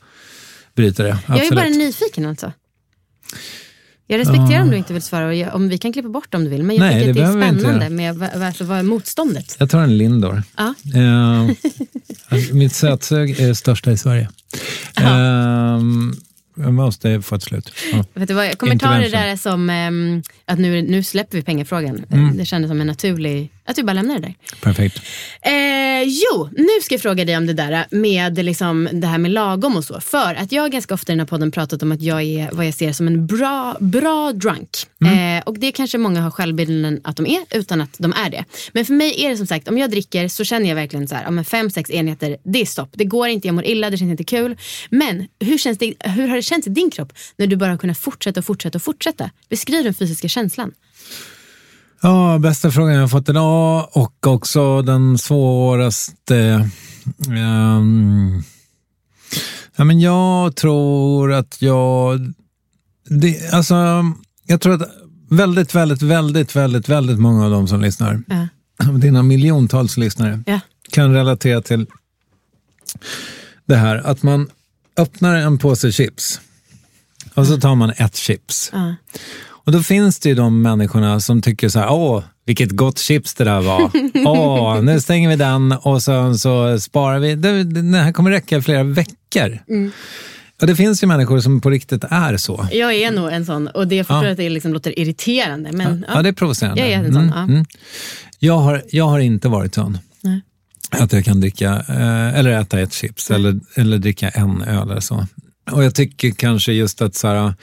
[0.75, 1.09] bryta det.
[1.09, 1.65] Jag är Absolut.
[1.65, 2.53] bara nyfiken alltså.
[4.07, 4.63] Jag respekterar Ja.
[4.63, 6.63] om du inte vill svara jag, om vi kan klippa bort om du vill.
[6.63, 9.57] Men jag Nej, tycker det att det är spännande med varför, vad är motståndet?
[9.59, 10.43] Jag tar en Lindor.
[10.57, 10.75] Ja.
[10.95, 11.51] Eh,
[12.53, 14.29] mitt sötsug är det största i Sverige.
[15.01, 15.81] Eh,
[16.57, 17.73] jag måste få ett slut.
[17.93, 18.05] Ja.
[18.15, 18.27] Det
[18.73, 19.11] Intervention.
[19.11, 22.05] där som ehm, att nu, nu släpper vi pengafrågan.
[22.11, 22.37] Mm.
[22.37, 24.35] Det kändes som en naturlig, att vi bara lämnar det där.
[24.61, 25.03] Perfekt.
[25.43, 29.31] Eh, jo, nu ska jag fråga dig om det där med liksom, det här med
[29.31, 30.01] lagom och så.
[30.01, 32.51] För att jag har ganska ofta i den här podden pratat om att jag är
[32.53, 34.71] vad jag ser som en bra, bra drunk.
[35.05, 38.45] Eh, och det kanske många har självbilden att de är utan att de är det.
[38.73, 41.15] Men för mig är det som sagt, om jag dricker så känner jag verkligen så
[41.15, 42.91] här, ja, men fem, sex enheter, det är stopp.
[42.93, 44.57] Det går inte, jag mår illa, det känns inte kul.
[44.91, 47.79] Men hur, känns det, hur har det känts i din kropp när du bara har
[47.79, 49.31] kunnat fortsätta och fortsätta och fortsätta?
[49.49, 50.73] Beskriv den fysiska känslan.
[52.01, 56.71] Ja, bästa frågan jag fått idag och också den svåraste.
[57.29, 58.43] ehm,
[59.77, 62.21] ja, men jag tror att jag...
[63.09, 64.05] Det, alltså,
[64.47, 64.89] jag tror att
[65.31, 68.23] väldigt, väldigt, väldigt, väldigt, väldigt många av de som lyssnar,
[68.79, 68.93] Ja.
[68.93, 70.61] dina miljontals lyssnare, Ja.
[70.91, 71.87] kan relatera till
[73.67, 74.51] det här att man
[74.97, 76.41] öppnar en påse chips
[77.35, 78.71] och så tar man ett chips.
[78.73, 78.95] Ja.
[79.67, 83.35] Och då finns det ju de människorna som tycker så här, åh, vilket gott chips
[83.35, 83.91] det där var.
[84.27, 87.35] Åh, nu stänger vi den och sen så sparar vi.
[87.35, 89.59] Det, den här kommer räcka i flera veckor.
[89.69, 89.91] Mm.
[90.61, 92.69] Och det finns ju människor som på riktigt är så.
[92.73, 94.31] Jag är nog en sån och det jag förstår Ja.
[94.31, 95.73] att det liksom låter irriterande.
[95.73, 96.81] Men, Ja, det är provocerande.
[96.81, 97.43] Jag är en sån, Mm, ja.
[97.43, 97.65] mm.
[98.39, 99.99] Jag, har, jag har inte varit sån.
[100.21, 100.41] Nej.
[100.91, 105.01] Att jag kan dricka, eh, eller äta ett chips eller, eller dricka en öl eller
[105.01, 105.27] så.
[105.71, 107.55] Och jag tycker kanske just att så här,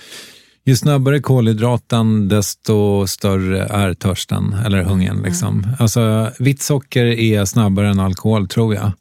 [0.65, 5.21] ju snabbare kolhydraten, desto större är törsten eller hungern.
[5.23, 5.67] Liksom.
[5.79, 8.91] Alltså, vitt socker är snabbare än alkohol, tror jag.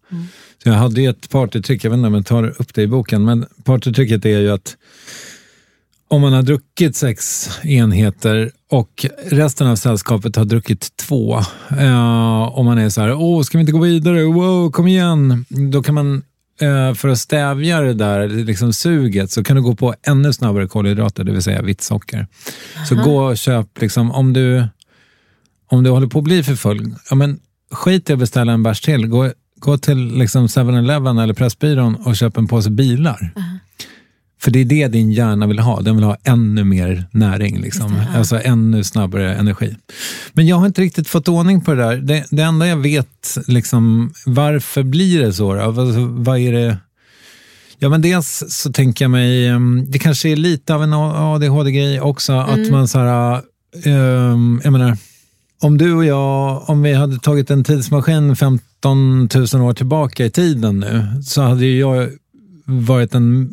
[0.63, 2.87] Så jag hade ju ett partytrick, jag vet inte om jag tar upp det i
[2.87, 4.77] boken, men partytricket är ju att
[6.09, 11.39] om man har druckit sex enheter och resten av sällskapet har druckit två,
[11.79, 15.45] eh, om man är så här, åh, ska vi inte gå vidare, wow, kom igen,
[15.49, 16.23] då kan man
[16.97, 21.25] för att stävja det där liksom suget så kan du gå på ännu snabbare kolhydrater,
[21.25, 22.27] det vill säga vitt socker.
[22.89, 24.65] Så gå och köp, liksom, om, du,
[25.71, 27.41] om du håller på att bli för full, ja, men
[27.71, 29.07] skit i att beställa en bärs till.
[29.07, 33.33] Gå, gå till liksom 7-Eleven eller Pressbyrån och köp en påse bilar.
[34.43, 35.81] För det är det din hjärna vill ha.
[35.81, 38.03] Den vill ha ännu mer näring, liksom.
[38.17, 39.77] alltså ännu snabbare energi.
[40.33, 41.97] Men jag har inte riktigt fått ordning på det där.
[41.97, 45.55] Det, det enda jag vet, liksom, varför blir det så?
[45.55, 45.61] Då?
[45.61, 46.77] Alltså, vad är det?
[47.79, 52.01] Ja, men dels så tänker jag mig, um, det kanske är lite av en ADHD-grej
[52.01, 53.43] också, att man så här,
[53.87, 54.97] um, jag menar,
[55.61, 60.31] om du och jag, om vi hade tagit en tidsmaskin 15 000 år tillbaka i
[60.31, 62.09] tiden nu, så hade ju jag
[62.65, 63.51] varit en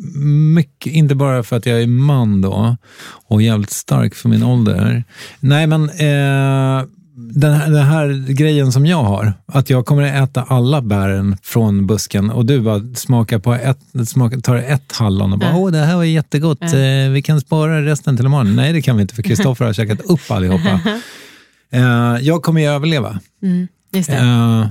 [0.54, 2.76] mycket, inte bara för att jag är man då
[3.28, 5.04] och jävligt stark för min ålder.
[5.40, 10.28] Nej, men eh, den, här, den här grejen som jag har, att jag kommer att
[10.28, 15.32] äta alla bären från busken och du bara smakar på ett, smakar, tar ett hallon
[15.32, 18.56] och bara, åh det här var jättegott, eh, vi kan spara resten till imorgon.
[18.56, 20.80] Nej, det kan vi inte för Kristoffer har käkat upp allihopa.
[21.72, 23.20] Eh, jag kommer ju överleva.
[23.42, 24.70] Mm, just det.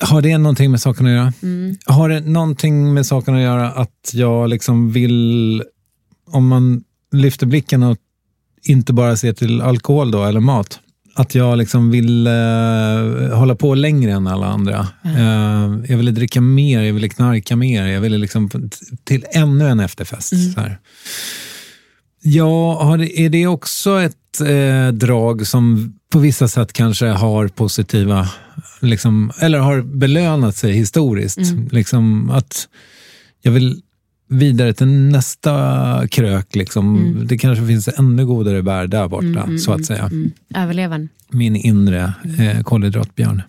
[0.00, 1.32] Har det någonting med saken att göra?
[1.86, 5.62] Har det någonting med saken att göra att jag liksom vill,
[6.26, 7.96] om man lyfter blicken och
[8.62, 10.80] inte bara ser till alkohol då, eller mat,
[11.14, 12.32] att jag liksom vill eh,
[13.32, 14.88] hålla på längre än alla andra.
[15.04, 18.50] Eh, jag ville dricka mer, jag ville knarka mer, jag ville liksom
[19.04, 20.32] till ännu en efterfest.
[20.56, 20.78] Här.
[22.22, 28.28] Ja, är det också ett eh, drag som på vissa sätt kanske har positiva,
[28.80, 31.38] liksom, eller har belönat sig historiskt?
[31.70, 32.68] Liksom att
[33.42, 33.82] jag vill
[34.28, 36.54] vidare till nästa krök.
[36.54, 37.16] Liksom.
[37.28, 40.04] Det kanske finns ännu godare bär där borta, så att säga.
[40.04, 40.30] Mm.
[40.54, 41.08] Överlevaren.
[41.30, 43.42] Min inre eh, kolhydratbjörn.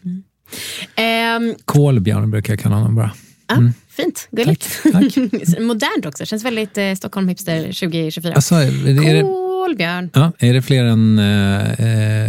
[0.96, 3.12] Ehm, Kolbjörn brukar jag kalla honom bara.
[3.50, 4.82] Ja, Fint, gulligt.
[5.60, 8.34] Modernt också, känns väldigt eh, Stockholm hipster 2024.
[8.34, 10.10] Alltså, är det, är det, Kolbjörn.
[10.14, 11.72] ja, är det fler än eh,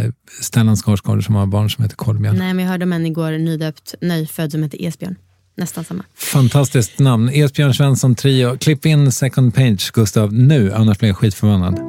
[0.03, 0.11] eh,
[0.41, 2.35] Stellan Skarsgård som har barn som heter Kolbjörn?
[2.35, 5.15] Nej, men jag hörde om en igår nydöpt, nyfödd som heter Esbjörn.
[5.57, 6.03] Nästan samma.
[6.15, 7.29] Fantastiskt namn.
[7.29, 8.57] Esbjörn Svensson Trio.
[8.57, 11.79] Klipp in second page, Gustav, nu, annars blir jag skitförvånad.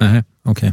[0.00, 0.72] Nej, okej.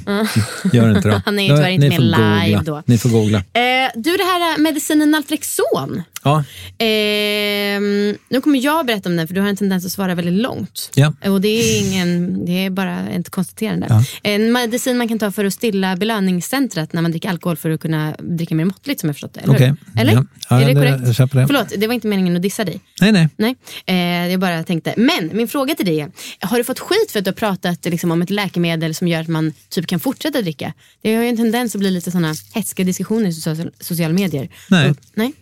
[0.73, 1.21] Gör inte då.
[1.25, 2.63] Han är ju tyvärr inte med live googla.
[2.63, 2.83] då.
[2.85, 3.37] Ni får googla.
[3.37, 6.03] Eh, du, det här eh, medicinen Naltrexon.
[6.23, 6.43] Ja,
[6.77, 10.33] Ehm, nu kommer jag berätta om den för du har en tendens att svara väldigt
[10.43, 10.91] långt.
[10.95, 11.13] ja.
[11.25, 14.03] Och det är, ingen, det är bara ett konstaterande.
[14.23, 17.79] En medicin man kan ta för att stilla belöningscentret när man dricker alkohol för att
[17.81, 19.39] kunna dricka mer måttligt som jag förstått det.
[19.41, 19.59] Eller?
[19.59, 19.75] Hur?
[19.99, 20.13] eller?
[20.13, 20.25] Ja.
[20.49, 21.19] Ja, är det det- korrekt?
[21.19, 21.47] jag det.
[21.47, 22.79] Förlåt, det var inte meningen att dissa dig.
[23.01, 23.29] Nej, nej.
[23.37, 23.55] Nej,
[23.85, 24.93] eh, jag bara tänkte.
[24.97, 27.85] Men min fråga till dig är, har du fått skit för att du har pratat
[27.85, 30.73] liksom, om ett läkemedel som gör att man typ kan fortsätta dricka?
[31.01, 34.49] Det har ju en tendens att bli lite sådana hätska diskussioner i social, sociala medier.
[34.69, 34.89] Nej.
[34.89, 35.33] Och, nej?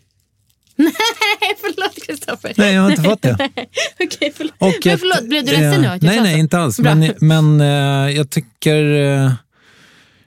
[0.84, 2.53] Nej, förlåt Kristoffer.
[2.57, 3.34] Nej, jag har inte fått det.
[3.99, 4.53] Okej, förlåt.
[4.57, 5.88] Och men förlåt, blev du ledsen nu?
[5.88, 6.80] eh, att jag Nej, nej, inte alls.
[6.80, 6.95] Bra.
[6.95, 8.84] Men, men eh, jag tycker...
[9.25, 9.32] eh,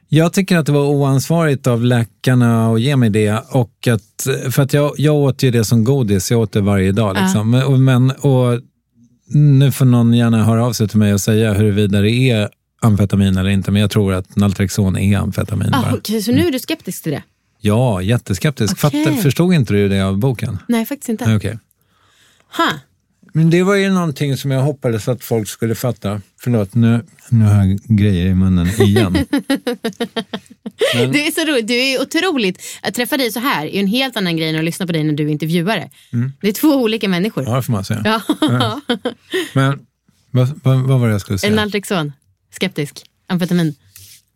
[0.09, 3.43] jag tycker att det var oansvarigt av läkarna att ge mig det.
[3.51, 6.93] Och att, för att jag, jag åt ju det som godis, jag åt det varje
[6.93, 7.17] dag.
[7.23, 7.55] Liksom.
[7.55, 8.61] Och, men, och
[9.29, 12.49] nu får någon gärna höra av sig till mig och säga huruvida det är
[12.83, 13.71] amfetamin eller inte.
[13.71, 15.95] Men jag tror att Naltrexon är amfetamin Ah.
[15.95, 17.23] Okej, så nu är du skeptisk till det?
[17.65, 18.85] Ja, jätteskeptisk.
[18.85, 19.05] Okej.
[19.05, 20.59] Fatt, förstod inte du det av boken?
[20.69, 21.37] Nej, faktiskt inte.
[21.37, 21.59] Okej.
[22.57, 22.69] Ha.
[23.33, 26.21] Men det var ju någonting som jag hoppades att folk skulle fatta.
[26.41, 29.13] Förlåt, nu, nu har jag grejer i munnen igen.
[30.93, 31.69] Det är så roligt.
[31.69, 32.63] Du är otroligt...
[32.83, 35.05] Att träffa dig så här är en helt annan grej än att lyssna på dig
[35.05, 35.91] när du är intervjuare.
[36.41, 37.43] Det är två olika människor.
[37.43, 37.53] Mm.
[37.53, 38.03] Ja, det får man säga.
[38.05, 38.81] Ja.
[39.53, 39.87] Men
[40.31, 41.55] vad, vad, vad var det jag skulle En säga?
[41.55, 42.13] Naltrexon.
[42.55, 43.05] Skeptisk.
[43.27, 43.75] Amfetamin.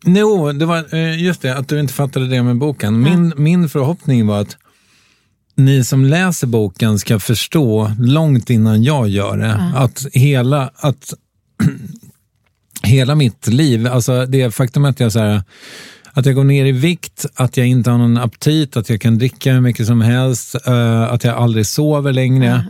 [0.05, 3.01] Jo, det var eh, just det, att du inte fattade det med boken.
[3.01, 4.57] Min, min förhoppning var att
[5.55, 11.13] ni som läser boken ska förstå långt innan jag gör det, att hela, att
[12.83, 15.43] hela mitt liv, alltså det faktum att jag så här,
[16.11, 19.17] att jag går ner i vikt, att jag inte har någon aptit, att jag kan
[19.17, 22.65] dricka hur mycket som helst, eh, att jag aldrig sover längre.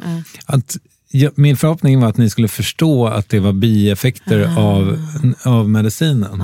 [0.46, 0.78] Att,
[1.12, 4.98] jag, min förhoppning var att ni skulle förstå att det var bieffekter av,
[5.44, 6.44] av medicinen.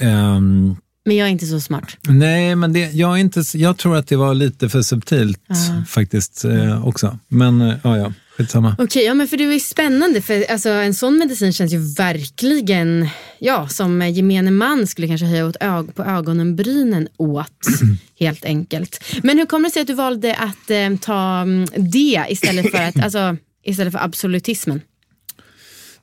[0.00, 1.96] Ehm, Men jag är inte så smart.
[2.08, 5.40] nej, men det, jag, är inte, jag tror att det var lite för subtilt
[5.88, 7.18] faktiskt eh, också.
[7.28, 8.76] Men eh, ja, ja, skitsamma.
[8.78, 10.22] Okej, ja, men för det är spännande.
[10.22, 15.46] För alltså, en sån medicin känns ju verkligen ja, som gemene man skulle kanske höja
[15.46, 17.66] åt ög på ögonbrynen åt.
[18.20, 19.04] helt enkelt.
[19.22, 22.82] Men hur kommer det sig att du valde att eh, ta mm, det istället för,
[22.82, 24.80] att, alltså, istället för absolutismen?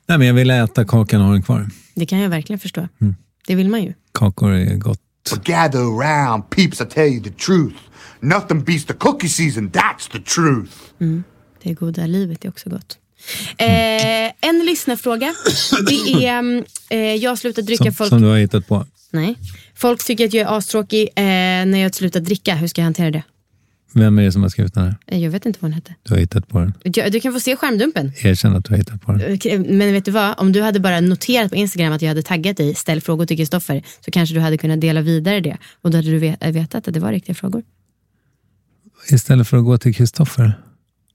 [0.06, 1.68] Nej, men jag ville äta kakan och ha den kvar.
[1.94, 2.88] Det kan jag verkligen förstå.
[3.00, 3.14] Mm.
[3.48, 3.94] Det vill man ju.
[4.12, 5.00] Kakor är gott.
[5.30, 7.76] But gather around, peeps, I tell you the truth.
[8.20, 10.72] Nothing beats the cookie season, that's the truth.
[11.62, 12.98] Det goda livet är också gott.
[13.56, 15.34] Eh, en lyssnarfråga.
[15.86, 17.84] Det är, mm, eh, jag har slutat dricka.
[17.84, 18.86] Som, folk, som du har hittat på.
[19.10, 19.34] nej.
[19.74, 22.54] folk tycker att jag är astråkig eh, när jag har slutat dricka.
[22.54, 23.22] Hur ska jag hantera det?
[23.98, 24.96] Vem är det som har skrivit den här?
[25.06, 25.94] Eh, Jag vet inte vad den hette.
[26.02, 26.72] Du har hittat på den.
[26.82, 28.12] Jag, du kan få se skärmdumpen.
[28.22, 29.20] Erkänn att du har hittat på den.
[29.20, 30.34] Eh, Men vet du vad?
[30.38, 33.36] Om du hade bara noterat på Instagram att jag hade taggat dig, ställ frågor till
[33.36, 35.56] Kristoffer, så kanske du hade kunnat dela vidare det.
[35.82, 37.62] Och då hade du vet, vetat att det var riktiga frågor.
[39.10, 40.52] Istället för att gå till Kristoffer.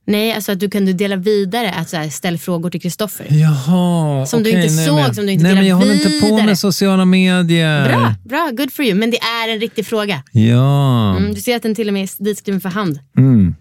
[0.06, 3.26] Nej, alltså att du kunde dela vidare att så här, ställ frågor till Kristoffer.
[3.30, 5.94] Jaha, Som du okej, inte nej, såg, men- som du inte Nej, men jag håller
[5.94, 6.46] inte på vidare.
[6.46, 7.88] med sociala medier.
[7.88, 8.94] Bra, bra, good for you.
[8.94, 10.22] Men det är en riktig fråga.
[10.32, 11.16] Ja.
[11.16, 12.98] Mm, du ser att den till och med är ditskriven för hand.
[13.18, 13.54] Mm.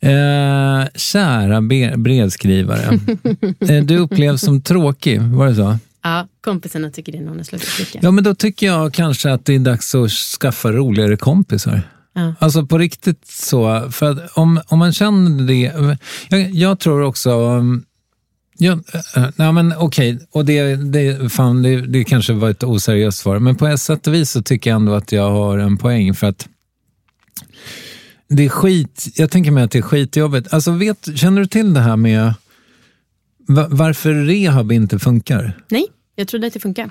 [0.00, 1.60] Eh, kära
[1.96, 2.98] brevskrivare.
[3.68, 5.78] eh, du upplevs som tråkig, var det så?
[6.02, 7.98] Ja, kompisarna tycker det hon har slutat dricka.
[8.02, 11.82] Ja, men då tycker jag kanske att det är dags att skaffa roligare kompisar.
[12.14, 12.34] Ja.
[12.38, 13.90] Alltså på riktigt så.
[13.90, 15.96] För om, om man känner det.
[16.28, 17.30] Jag, jag tror också...
[17.30, 17.84] um,
[18.58, 18.72] Ja,
[19.16, 23.38] äh, nej men okej, och det, det, fan, det, det kanske var ett oseriöst svar,
[23.38, 26.14] men på ett sätt och vis så tycker jag ändå att jag har en poäng
[26.14, 26.48] för att
[28.28, 30.52] det är skit, jag tänker mig att det är skitjobbigt.
[30.54, 32.34] Alltså vet, känner du till det här med
[33.48, 35.58] va- varför rehab inte funkar?
[35.68, 35.86] Nej,
[36.16, 36.90] jag trodde att det funkar.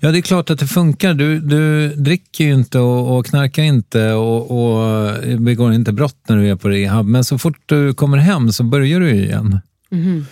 [0.00, 1.14] Ja, det är klart att det funkar.
[1.14, 6.36] Du, du dricker ju inte och, och knarkar inte och, och begår inte brott när
[6.36, 7.06] du är på rehab.
[7.06, 9.60] Men så fort du kommer hem så börjar du igen.
[9.90, 10.26] Mhm.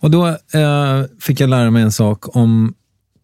[0.00, 2.74] Och då eh, fick jag lära mig en sak om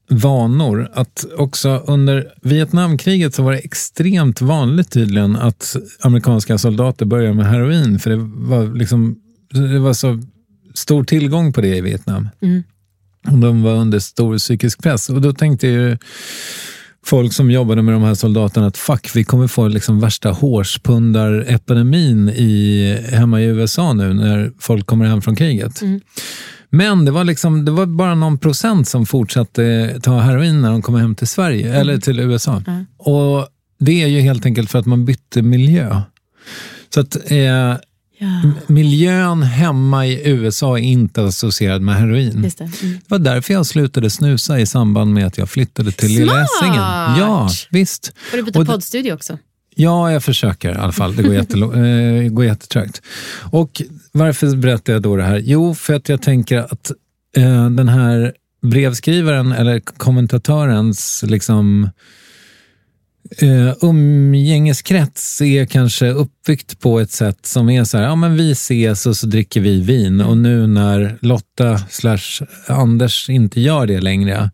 [0.09, 0.91] vanor.
[0.95, 7.47] Att också under Vietnamkriget så var det extremt vanligt tydligen att amerikanska soldater började med
[7.47, 7.99] heroin.
[7.99, 10.23] För det var, liksom, det var så
[10.75, 12.29] stor tillgång på det i Vietnam.
[12.41, 12.63] Mm.
[13.33, 15.09] De var under stor psykisk press.
[15.09, 15.99] Och då tänkte ju
[17.07, 22.29] folk som jobbade med de här soldaterna att fuck, vi kommer få liksom värsta hårspundarepidemin
[22.29, 25.81] i, hemma i USA nu när folk kommer hem från kriget.
[26.71, 30.83] Men det var, liksom, det var bara någon procent som fortsatte ta heroin när de
[30.83, 32.63] kom hem till Sverige, eller till USA.
[32.97, 33.49] Och
[33.79, 36.01] Det är ju helt enkelt för att man bytte miljö.
[36.95, 37.75] Så att eh,
[38.21, 42.43] m- miljön hemma i USA är inte associerad med heroin.
[42.43, 42.61] Det.
[42.61, 42.73] Mm.
[42.83, 46.43] Det var därför jag slutade snusa i samband med att jag flyttade till Lilla!
[46.43, 46.81] Essingen.
[47.19, 48.13] Ja, visst.
[48.31, 49.39] Får du byta Och det- poddstudio också?
[49.79, 51.17] Ja, jag försöker i alla fall.
[51.17, 53.03] Det går, jättelo- eh, det går jättetrögt.
[53.51, 55.43] Och varför berättar jag då det här?
[55.45, 56.91] Jo, för att jag tänker att
[57.37, 61.91] eh, den här brevskrivaren eller kommentatörens liksom,
[63.39, 68.53] eh, umgängeskrets är kanske uppbyggt på ett sätt som är så här, ja men vi
[68.53, 74.01] ses och så dricker vi vin och nu när Lotta slash Anders inte gör det
[74.01, 74.51] längre,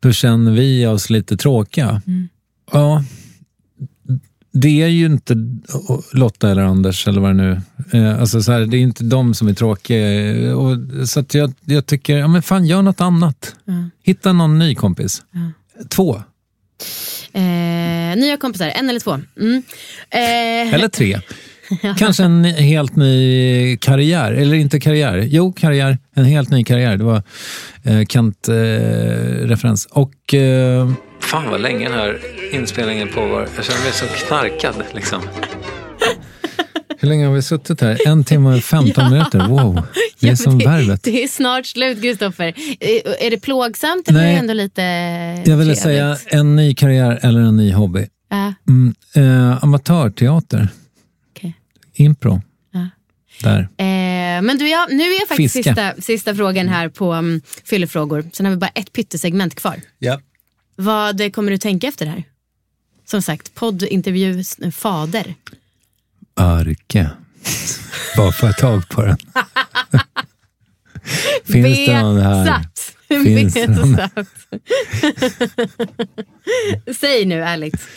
[0.00, 2.02] då känner vi oss lite tråkiga.
[2.72, 3.04] Ja,
[4.52, 5.34] det är ju inte
[6.12, 7.60] Lotta eller Anders eller vad det nu
[7.92, 10.56] eh, alltså så här, Det är inte de som är tråkiga.
[10.56, 10.76] Och,
[11.08, 13.56] så att jag, jag tycker, ja men fan gör något annat.
[14.02, 15.22] Hitta någon ny kompis.
[15.88, 16.22] Två,
[17.36, 19.20] Eh, nya kompisar, en eller två.
[19.40, 19.62] Mm.
[20.10, 21.20] Eh, eller tre.
[21.98, 25.28] Kanske en helt ny karriär, eller inte karriär.
[25.30, 25.98] Jo, karriär.
[26.14, 26.96] En helt ny karriär.
[26.96, 27.22] Det var
[27.84, 29.86] eh, Kant-referens.
[29.90, 30.34] och...
[30.34, 32.18] Eh, fan vad länge den här
[32.52, 33.48] inspelningen pågår.
[33.56, 35.22] Jag känner mig så knarkad liksom.
[36.98, 38.06] Hur länge har vi suttit här?
[38.06, 39.48] En timme och 15 minuter.
[39.48, 39.74] Wow,
[40.20, 41.02] det är Ja, som men värvet.
[41.02, 42.46] Det är snart slut, Kristoffer.
[42.80, 44.28] Eh, Är det plågsamt eller Nej.
[44.30, 44.82] är det ändå lite
[45.50, 48.06] Jag ville säga en ny karriär eller en ny hobby.
[48.30, 48.54] Ja.
[48.68, 50.68] Mm, eh, amatörteater.
[51.30, 51.54] Okej.
[51.94, 52.42] Impro.
[52.72, 52.88] Ja.
[53.42, 53.60] Där.
[53.60, 55.70] Eh, men du, ja, nu är faktiskt Fiske.
[55.70, 58.24] sista, sista frågan här på um, fyllefrågor.
[58.32, 59.80] Sen har vi bara ett pyttesegment kvar.
[59.98, 60.20] Ja.
[60.76, 62.24] Vad kommer du tänka efter det här?
[63.04, 65.34] Som sagt, poddintervju fader.
[66.40, 67.10] Örke.
[68.16, 69.16] Bara få ett tag på den.
[71.44, 72.64] Finns det någon här?
[73.24, 73.98] Finns det någon?
[77.00, 77.88] Säg nu ärligt.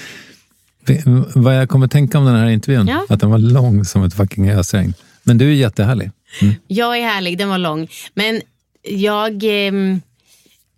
[1.36, 2.88] Vad jag kommer tänka om den här intervjun?
[2.88, 3.06] Ja.
[3.10, 4.94] Att den var lång som ett fucking ösregn.
[5.24, 6.12] Men du är jättehärlig.
[6.42, 6.54] Mm.
[6.68, 7.88] Jag är härlig, den var lång.
[8.14, 8.42] Men
[8.84, 9.44] jag...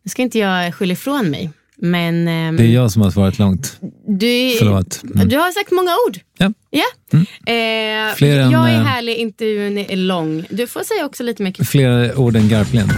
[0.03, 1.49] Nu ska inte jag skylla ifrån mig.
[1.81, 3.79] Men ehm, Det är jag som har svarat långt.
[4.07, 5.01] du, Förlåt.
[5.15, 5.27] Mm.
[5.29, 6.17] du har sagt många ord.
[6.37, 6.53] Ja.
[6.69, 7.17] Ja.
[7.53, 10.45] Eh, Fler än, jag är eh, härlig, intervjun är lång.
[10.49, 11.63] Du får säga också lite mer.
[11.63, 12.89] Fler ord än Garplind.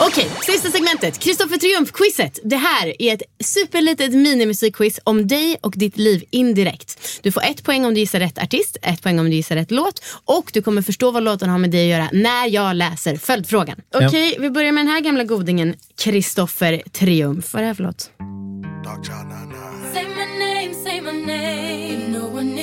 [0.00, 1.18] Okej, sista segmentet.
[1.18, 2.38] Kristoffer Triumf-quizet.
[2.42, 7.20] Det här är ett superlitet minimusikquiz om dig och ditt liv indirekt.
[7.22, 9.70] Du får ett poäng om du gissar rätt artist, ett poäng om du gissar rätt
[9.70, 13.16] låt och du kommer förstå vad låten har med dig att göra när jag läser
[13.16, 13.80] följdfrågan.
[13.90, 14.06] Ja.
[14.06, 15.74] Okej, vi börjar med den här gamla godingen.
[15.98, 17.52] Kristoffer Triumf.
[17.52, 18.10] Vad är det här för låt?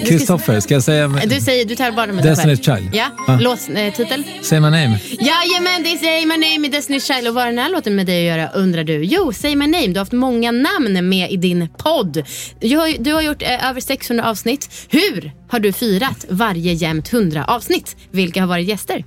[0.06, 1.08] Kristoffer, ska jag säga...
[1.08, 2.62] Du, säger, du tar bara med Destiny's.
[2.78, 2.90] Child.
[2.96, 3.38] Ja, Ah.
[3.40, 4.24] låttitel.
[4.42, 5.00] Say my name.
[5.10, 7.28] Jajamän, det är Say My Name i Destiny's Child.
[7.28, 9.04] Och vad har den här låten med dig att göra undrar du?
[9.04, 9.88] Jo, Say My Name.
[9.88, 12.24] Du har haft många namn med i din podd.
[12.62, 14.70] Du har, du har gjort eh, över 600 avsnitt.
[14.90, 17.96] Hur har du firat varje jämnt 100 avsnitt?
[18.12, 19.06] Vilka har varit gäster?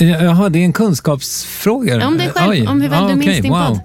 [0.00, 1.96] Ja, Jaha, det är en kunskapsfråga.
[1.96, 3.66] Ja, om dig själv, om hur väl du minns din wow.
[3.66, 3.80] podd.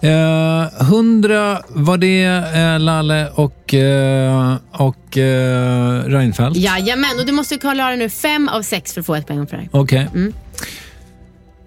[0.00, 6.56] Eh, Hundra var det eh, Lalle och, eh, och eh, Reinfeldt.
[6.56, 9.56] Jajamän, och du måste klara nu fem av sex för att få ett poäng för
[9.56, 9.68] det.
[9.70, 10.08] Okej.
[10.14, 10.32] Mm.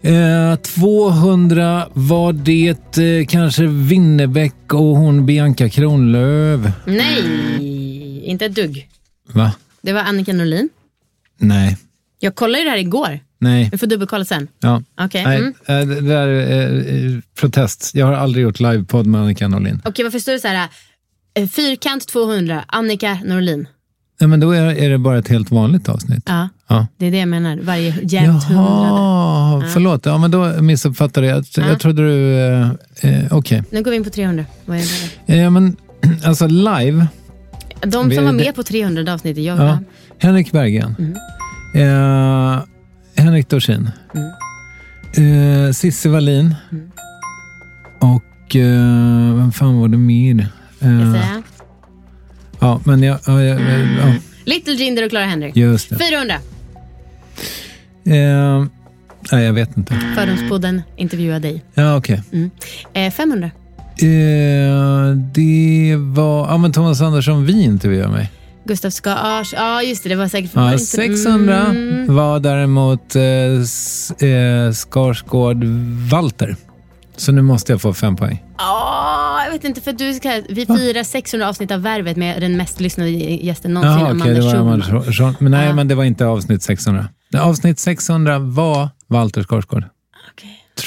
[0.04, 6.62] Eh, 200 var det eh, kanske Winnerbäck och hon Bianca Kronlöf.
[6.86, 8.90] Nej, inte ett dugg.
[9.34, 9.52] Va?
[9.82, 10.70] Det var Annika Norlin.
[11.38, 11.78] Nej.
[12.20, 13.20] Jag kollade ju det här igår.
[13.44, 13.70] Nej.
[13.72, 14.48] Vi får dubbelkolla sen.
[14.60, 14.82] Ja.
[15.02, 15.54] Okej, Nej, mm.
[15.90, 17.92] eh, det där är eh, protest.
[17.96, 19.82] Jag har aldrig gjort livepodd med Annika Norlin.
[19.86, 20.68] Okej, varför står det så här?
[21.40, 23.68] eh, Fyrkant 200, Annika Norlin.
[24.20, 26.24] Nej, men då är, det bara ett helt vanligt avsnitt.
[26.26, 26.88] Ja, Ja.
[26.98, 27.60] det är det jag menar.
[27.62, 28.70] Varje jämnt hundrade.
[28.70, 30.06] Jaha, förlåt.
[30.06, 31.46] Ja, men då missuppfattade jag.
[31.58, 32.38] Jag, jag trodde du...
[33.10, 33.64] Eh, Okej.
[33.72, 34.46] Nu går vi in på 300.
[34.66, 34.84] Vad är
[35.26, 35.40] det?
[35.40, 35.76] Eh, men
[36.24, 37.08] alltså live.
[37.82, 39.80] De Vi- som var det- med på 300 avsnittet, jag Ja.
[40.20, 40.96] Henrik Berggren.
[41.00, 41.14] Mm.
[42.56, 42.64] Eh,
[43.16, 43.90] Henrik Dorsin.
[44.16, 45.68] Mm.
[45.68, 46.56] Eh, Cissi Wallin.
[48.00, 50.48] Och eh, vem fan var det mer?
[50.80, 51.40] Eh,
[52.60, 53.20] ja, men jag...
[53.28, 55.56] Ja, jag, ja, Little Jinder och Clara Henrik.
[55.56, 55.98] Just det.
[55.98, 56.36] 400.
[58.06, 58.66] Eh,
[59.32, 60.00] nej, jag vet inte.
[60.16, 61.64] Fördomspodden intervjuar dig.
[61.74, 62.22] Ja, okej.
[62.32, 62.52] Mm.
[62.94, 63.52] Eh, 500.
[63.98, 66.48] Eh, det var...
[66.48, 68.32] Ja, men Thomas Andersson Vi intervjuade mig.
[68.66, 69.54] Gustav Skars.
[69.54, 70.10] Ja, just det.
[70.10, 70.52] Det var säkert...
[70.54, 72.16] Ja, det inte- 600 Mm.
[72.16, 73.24] var däremot eh,
[74.30, 75.64] eh, Skarsgård
[76.12, 76.56] Walter.
[77.18, 78.44] Så nu måste jag få fem poäng.
[78.58, 79.82] Ja, jag vet inte.
[79.82, 84.02] För du ska, vi firar 600 avsnitt av Värvet med den mest lyssnade gästen någonsin,
[84.04, 84.82] okej, Amanda Schulman.
[84.82, 85.36] Amanda Schulman.
[85.40, 85.74] Men nej, Ja.
[85.74, 87.08] men det var inte avsnitt 600.
[87.32, 89.84] Det- Avsnitt 600 var Walter Skarsgård.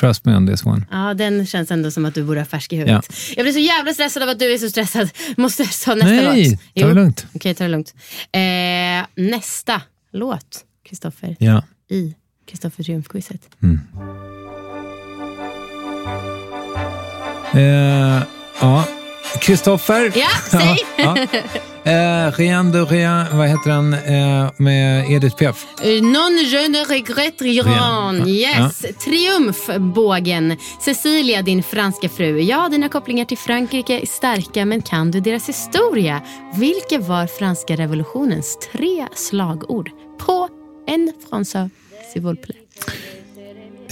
[0.01, 0.87] Trust me on this one.
[0.91, 3.11] Ja, den känns ändå som att du borde ha färsk i huvudet.
[3.37, 5.11] Jag blir så jävla stressad av att du är så stressad.
[5.37, 6.83] Måste ta nästa Nej, låt.
[6.83, 7.27] ta det lugnt.
[7.35, 7.95] Okej, ta det lugnt.
[8.33, 9.83] Eh, nästa
[10.13, 11.63] låt, Kristoffer, Ja.
[11.91, 12.15] i
[12.51, 13.41] Kristoffer Triumf-quizet.
[17.55, 18.23] Eh,
[18.61, 18.85] ja.
[19.41, 20.13] Kristoffer.
[20.19, 20.77] Ja, säg!
[20.97, 21.17] ja.
[21.87, 25.67] Eh, Rien de Rien, vad heter den eh, med Edith Piaf?
[25.83, 27.65] Eh, Non je ne regrette rien.
[27.65, 28.29] Rien.
[28.29, 28.79] Yes.
[29.05, 30.57] Triumfbågen.
[30.81, 32.41] Cecilia, din franska fru.
[32.41, 36.23] Ja, dina kopplingar till Frankrike är starka, men kan du deras historia?
[36.55, 39.91] Vilka var franska revolutionens tre slagord?
[40.19, 40.49] På
[40.87, 41.71] en français,
[42.13, 42.57] s'il vous plaît.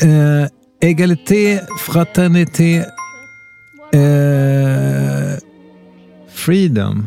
[0.03, 0.49] Eh,
[0.91, 2.77] egalité, fraternité,
[3.93, 5.39] eh,
[6.35, 7.07] freedom.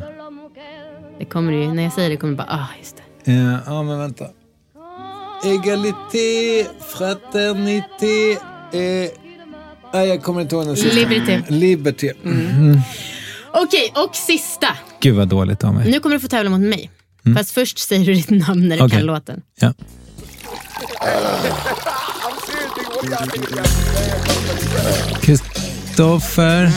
[1.19, 2.95] Det kommer ju, när jag säger det kommer det bara, ah, just
[3.25, 3.31] det.
[3.31, 4.25] Eh, ja, men vänta.
[5.45, 6.65] Egalité,
[6.97, 8.31] fraternité,
[8.73, 9.09] eh,
[9.93, 10.95] nej, jag kommer inte ihåg den sista.
[10.95, 11.41] Liberté.
[11.47, 12.13] Liberté.
[12.25, 12.79] Mm.
[13.53, 14.67] Okej, och sista.
[14.99, 15.91] Gud vad dåligt av mig.
[15.91, 16.91] Nu kommer du få tävla mot mig.
[17.25, 17.37] Mm.
[17.37, 18.97] Fast först säger du ditt namn när du Okej.
[18.97, 19.41] kan låten.
[19.59, 19.73] Ja.
[25.21, 26.71] Kristoffer.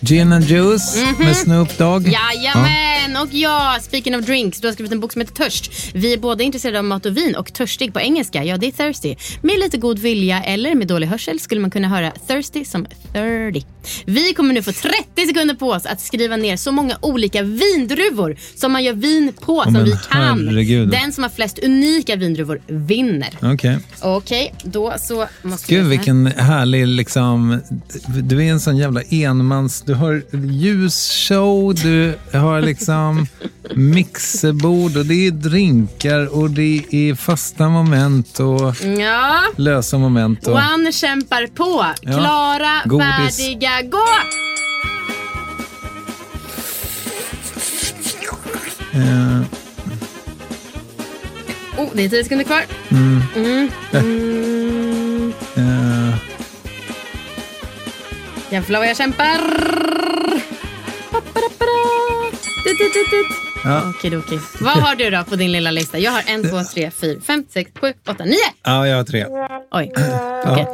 [0.00, 1.24] Gin and juice Mhm.
[1.24, 2.08] med Snoop Dogg.
[2.08, 2.89] Jajamän!
[3.16, 5.72] Och ja, speaking of drinks, du har skrivit en bok som heter Törst.
[5.94, 8.72] Vi är båda intresserade av mat och vin och törstig på engelska, ja det är
[8.72, 9.16] thirsty.
[9.42, 13.66] Med lite god vilja eller med dålig hörsel skulle man kunna höra thirsty som 30.
[14.04, 18.36] Vi kommer nu få 30 sekunder på oss att skriva ner så många olika vindruvor
[18.56, 20.48] som man gör vin på som men vi kan.
[20.48, 20.88] herregud.
[20.88, 23.28] Den som har flest unika vindruvor vinner.
[23.42, 23.78] Okej.
[24.00, 25.90] Okej, då så måste Gud vi...
[25.90, 27.60] vilken härlig liksom,
[28.22, 33.09] du är en sån jävla enmans, du har ljusshow, du har liksom
[33.74, 39.42] mixerbord och det är drinkar och det är fasta moment och Ja.
[39.56, 40.46] lösa moment.
[40.46, 41.86] Och, One kämpar på.
[42.02, 42.12] Ja.
[42.12, 43.36] Klara, Godis.
[43.36, 44.06] färdiga, gå!
[48.92, 49.40] eh,
[51.78, 52.62] Oh, det är tio sekunder kvar.
[52.88, 53.70] mm, Mm.
[53.92, 55.32] Mm.
[55.56, 56.14] eh,
[58.50, 59.40] Jävlar vad jag kämpar.
[62.62, 63.49] 对对对对。
[63.64, 63.82] Ja.
[63.90, 64.38] Okidoki.
[64.60, 65.98] Vad har du då på din lilla lista?
[65.98, 68.36] Jag har en, två, tre, fyra, fem, sex, sju, åtta, nio.
[68.64, 69.26] ja, jag har tre.
[69.72, 69.92] Oj,
[70.46, 70.66] okej.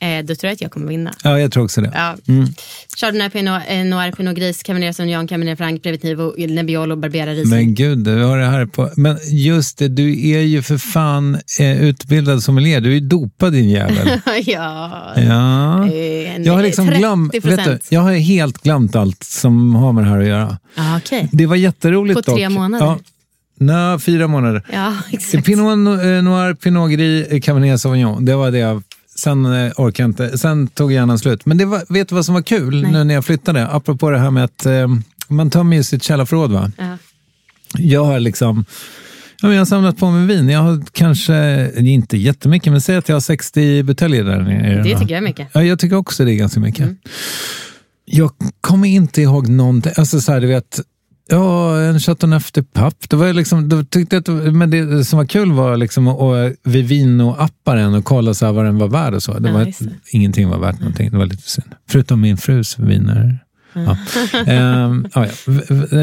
[0.18, 1.12] eh, då tror jag att jag kommer vinna.
[1.24, 1.90] Ja, jag tror också det.
[1.94, 2.16] Ja.
[2.28, 2.46] Mm.
[2.96, 7.50] Chardonnay, Pinot eh, Noir, Pinot Gris, Cabernet Sauvignon, Cabernet Franc, Preventivo, Nebbiolo, Barbera, Riesling.
[7.50, 8.90] Men gud, du har det här på...
[8.96, 12.80] Men just det, du är ju för fan eh, utbildad sommelier.
[12.80, 14.20] Du är ju dopad din jävel.
[14.46, 15.12] ja.
[15.16, 15.88] Ja.
[15.92, 16.98] Eh, Jag har liksom 30%.
[16.98, 20.58] glömt, vet du, jag har helt glömt allt som har med det här att göra.
[20.76, 21.28] Ah, okej.
[21.32, 22.54] Det var jätteroligt På tre dock.
[22.54, 22.86] månader?
[22.86, 22.98] Ja.
[23.60, 24.62] Nej, fyra månader.
[24.72, 25.44] Ja, exakt.
[25.46, 28.24] Pinot no- eh, Noir, Pinot Gris, eh, Cabernet Sauvignon.
[28.24, 28.82] Det var det jag...
[29.18, 30.38] Sen eh, orkade jag inte.
[30.38, 31.46] Sen tog hjärnan slut.
[31.46, 33.68] Men det var, vet du vad som var kul nu när jag flyttade?
[33.68, 34.88] Apropå det här med att eh,
[35.28, 36.52] man tömmer ju sitt källarförråd.
[36.52, 36.70] Va?
[36.78, 36.96] Ja.
[37.78, 38.64] Jag har liksom...
[39.42, 40.48] Ja, jag har samlat på mig vin.
[40.48, 44.82] Jag har kanske, inte jättemycket, men säg att jag har 60 buteljer där nere.
[44.82, 45.48] Det tycker jag är mycket.
[45.52, 46.88] Ja, jag tycker också det är ganska mycket.
[48.04, 48.30] Jag
[48.60, 49.92] kommer inte ihåg någonting.
[49.96, 50.80] Alltså så här, du vet,
[51.28, 53.06] ja, en Chateauneuf de Pape.
[53.08, 56.52] Det var liksom, då tyckte jag att, men det som var kul var liksom att
[56.64, 59.38] vinoapparen och kolla så här vad den var värd och så.
[59.38, 59.74] Det var, det.
[60.10, 61.10] Ingenting var värt någonting.
[61.10, 61.74] Det var lite synd.
[61.88, 63.38] Förutom min frus viner.
[63.72, 63.96] Ja.
[64.46, 65.26] Ehm, ja,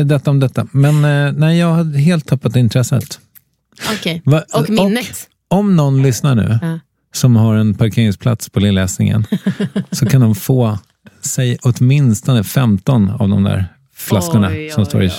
[0.03, 0.67] Detta om detta.
[0.71, 3.19] Men eh, nej, jag har helt tappat intresset.
[3.93, 4.21] Okej.
[4.25, 5.27] Va- Och minnet.
[5.47, 6.79] om någon lyssnar nu Ja.
[7.13, 9.25] som har en parkeringsplats på Lilläsningen
[9.91, 10.79] så kan de få
[11.21, 13.65] sig åtminstone 15 av de där
[13.95, 15.11] flaskorna Oj, som oj, står i oj,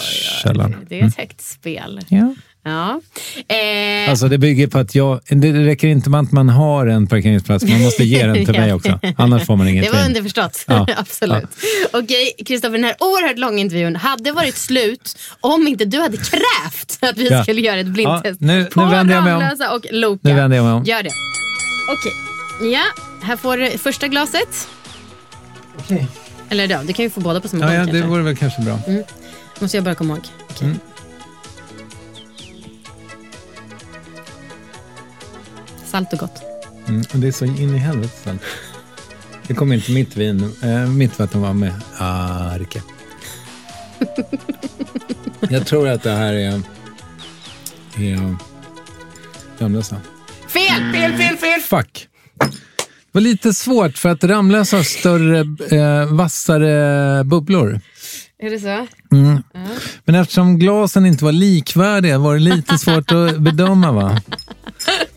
[0.42, 0.76] källaren.
[0.88, 2.00] Det är ett högt spel.
[2.08, 2.34] Ja.
[2.64, 3.00] Ja.
[3.48, 7.06] Eh, Alltså det bygger på att jag, det räcker inte med att man har en
[7.06, 8.98] parkeringsplats, man måste ge den till mig också.
[9.16, 10.64] Annars får man inget det var underförstått.
[10.66, 10.86] Ja.
[10.96, 11.44] Absolut.
[11.92, 16.98] Okej, Kristoffer, den här oerhört långa intervjun hade varit slut om inte du hade krävt
[17.00, 17.42] att vi Ja.
[17.42, 19.40] skulle göra ett blindtest Ja, nu- på nu vänder jag mig om.
[19.40, 20.20] Ramlösa och Loka.
[20.22, 20.84] Nu vänder jag mig om.
[20.84, 21.10] Gör det.
[21.92, 22.12] Okej.
[22.72, 22.82] Ja,
[23.22, 24.68] här får du första glaset.
[25.78, 26.06] Okej.
[26.50, 27.96] Eller ja, du kan ju få båda på samma Ja, gång ja, kanske.
[28.02, 28.78] det vore väl kanske bra.
[28.86, 29.02] Mm.
[29.60, 30.24] Måste jag bara komma ihåg.
[30.50, 30.66] Okej.
[30.68, 30.78] Mm.
[35.86, 36.42] Salt och gott.
[36.88, 38.38] Mm, och det är så in i helvete sen.
[39.46, 42.82] Det kommer inte mitt vin, äh, mitt vatten var med Arke.
[45.50, 46.62] Jag tror att det här är,
[47.96, 48.36] är
[49.58, 49.96] Ramlösa.
[50.48, 51.60] Fel, fel, fel, fel!
[51.60, 52.08] Fuck.
[53.16, 55.38] Det var lite svårt för att Ramlösa har större,
[55.78, 57.80] eh, vassare bubblor.
[58.38, 58.86] Är det så?
[59.20, 59.42] Mm.
[60.04, 64.20] Men eftersom glasen inte var likvärdiga var det lite svårt att bedöma va?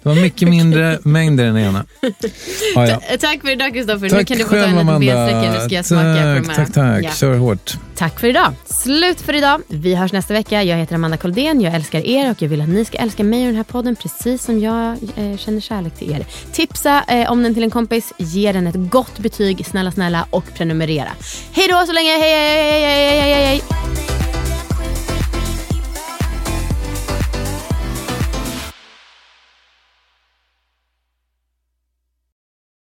[0.04, 1.86] Det var mycket mindre mängder än ena.
[2.76, 3.00] Ja, ja.
[3.10, 4.02] Ta- Tack för idag Kristoffer.
[4.04, 5.54] Nu Tack kan du få ta en liten bensträcka.
[5.54, 6.66] Nu ska jag smaka på de Tack, här.
[6.66, 7.04] tack, tack.
[7.06, 7.12] Ja.
[7.12, 7.74] Kör hårt.
[7.96, 8.54] Tack för idag.
[8.66, 9.62] Slut för idag.
[9.68, 10.64] Vi hörs nästa vecka.
[10.64, 11.62] Jag heter Amanda Koldén.
[11.62, 13.96] Jag älskar er och jag vill att ni ska älska mig och den här podden
[13.96, 16.26] precis som jag eh, känner kärlek till er.
[16.52, 18.14] Tipsa eh, om den till en kompis.
[18.18, 21.10] Ge den ett gott betyg, snälla, snälla och prenumerera.
[21.52, 22.12] Hej då så länge.
[22.12, 23.89] Hej, hej, hej, hej, hej, hej, hej.
[23.96, 24.19] something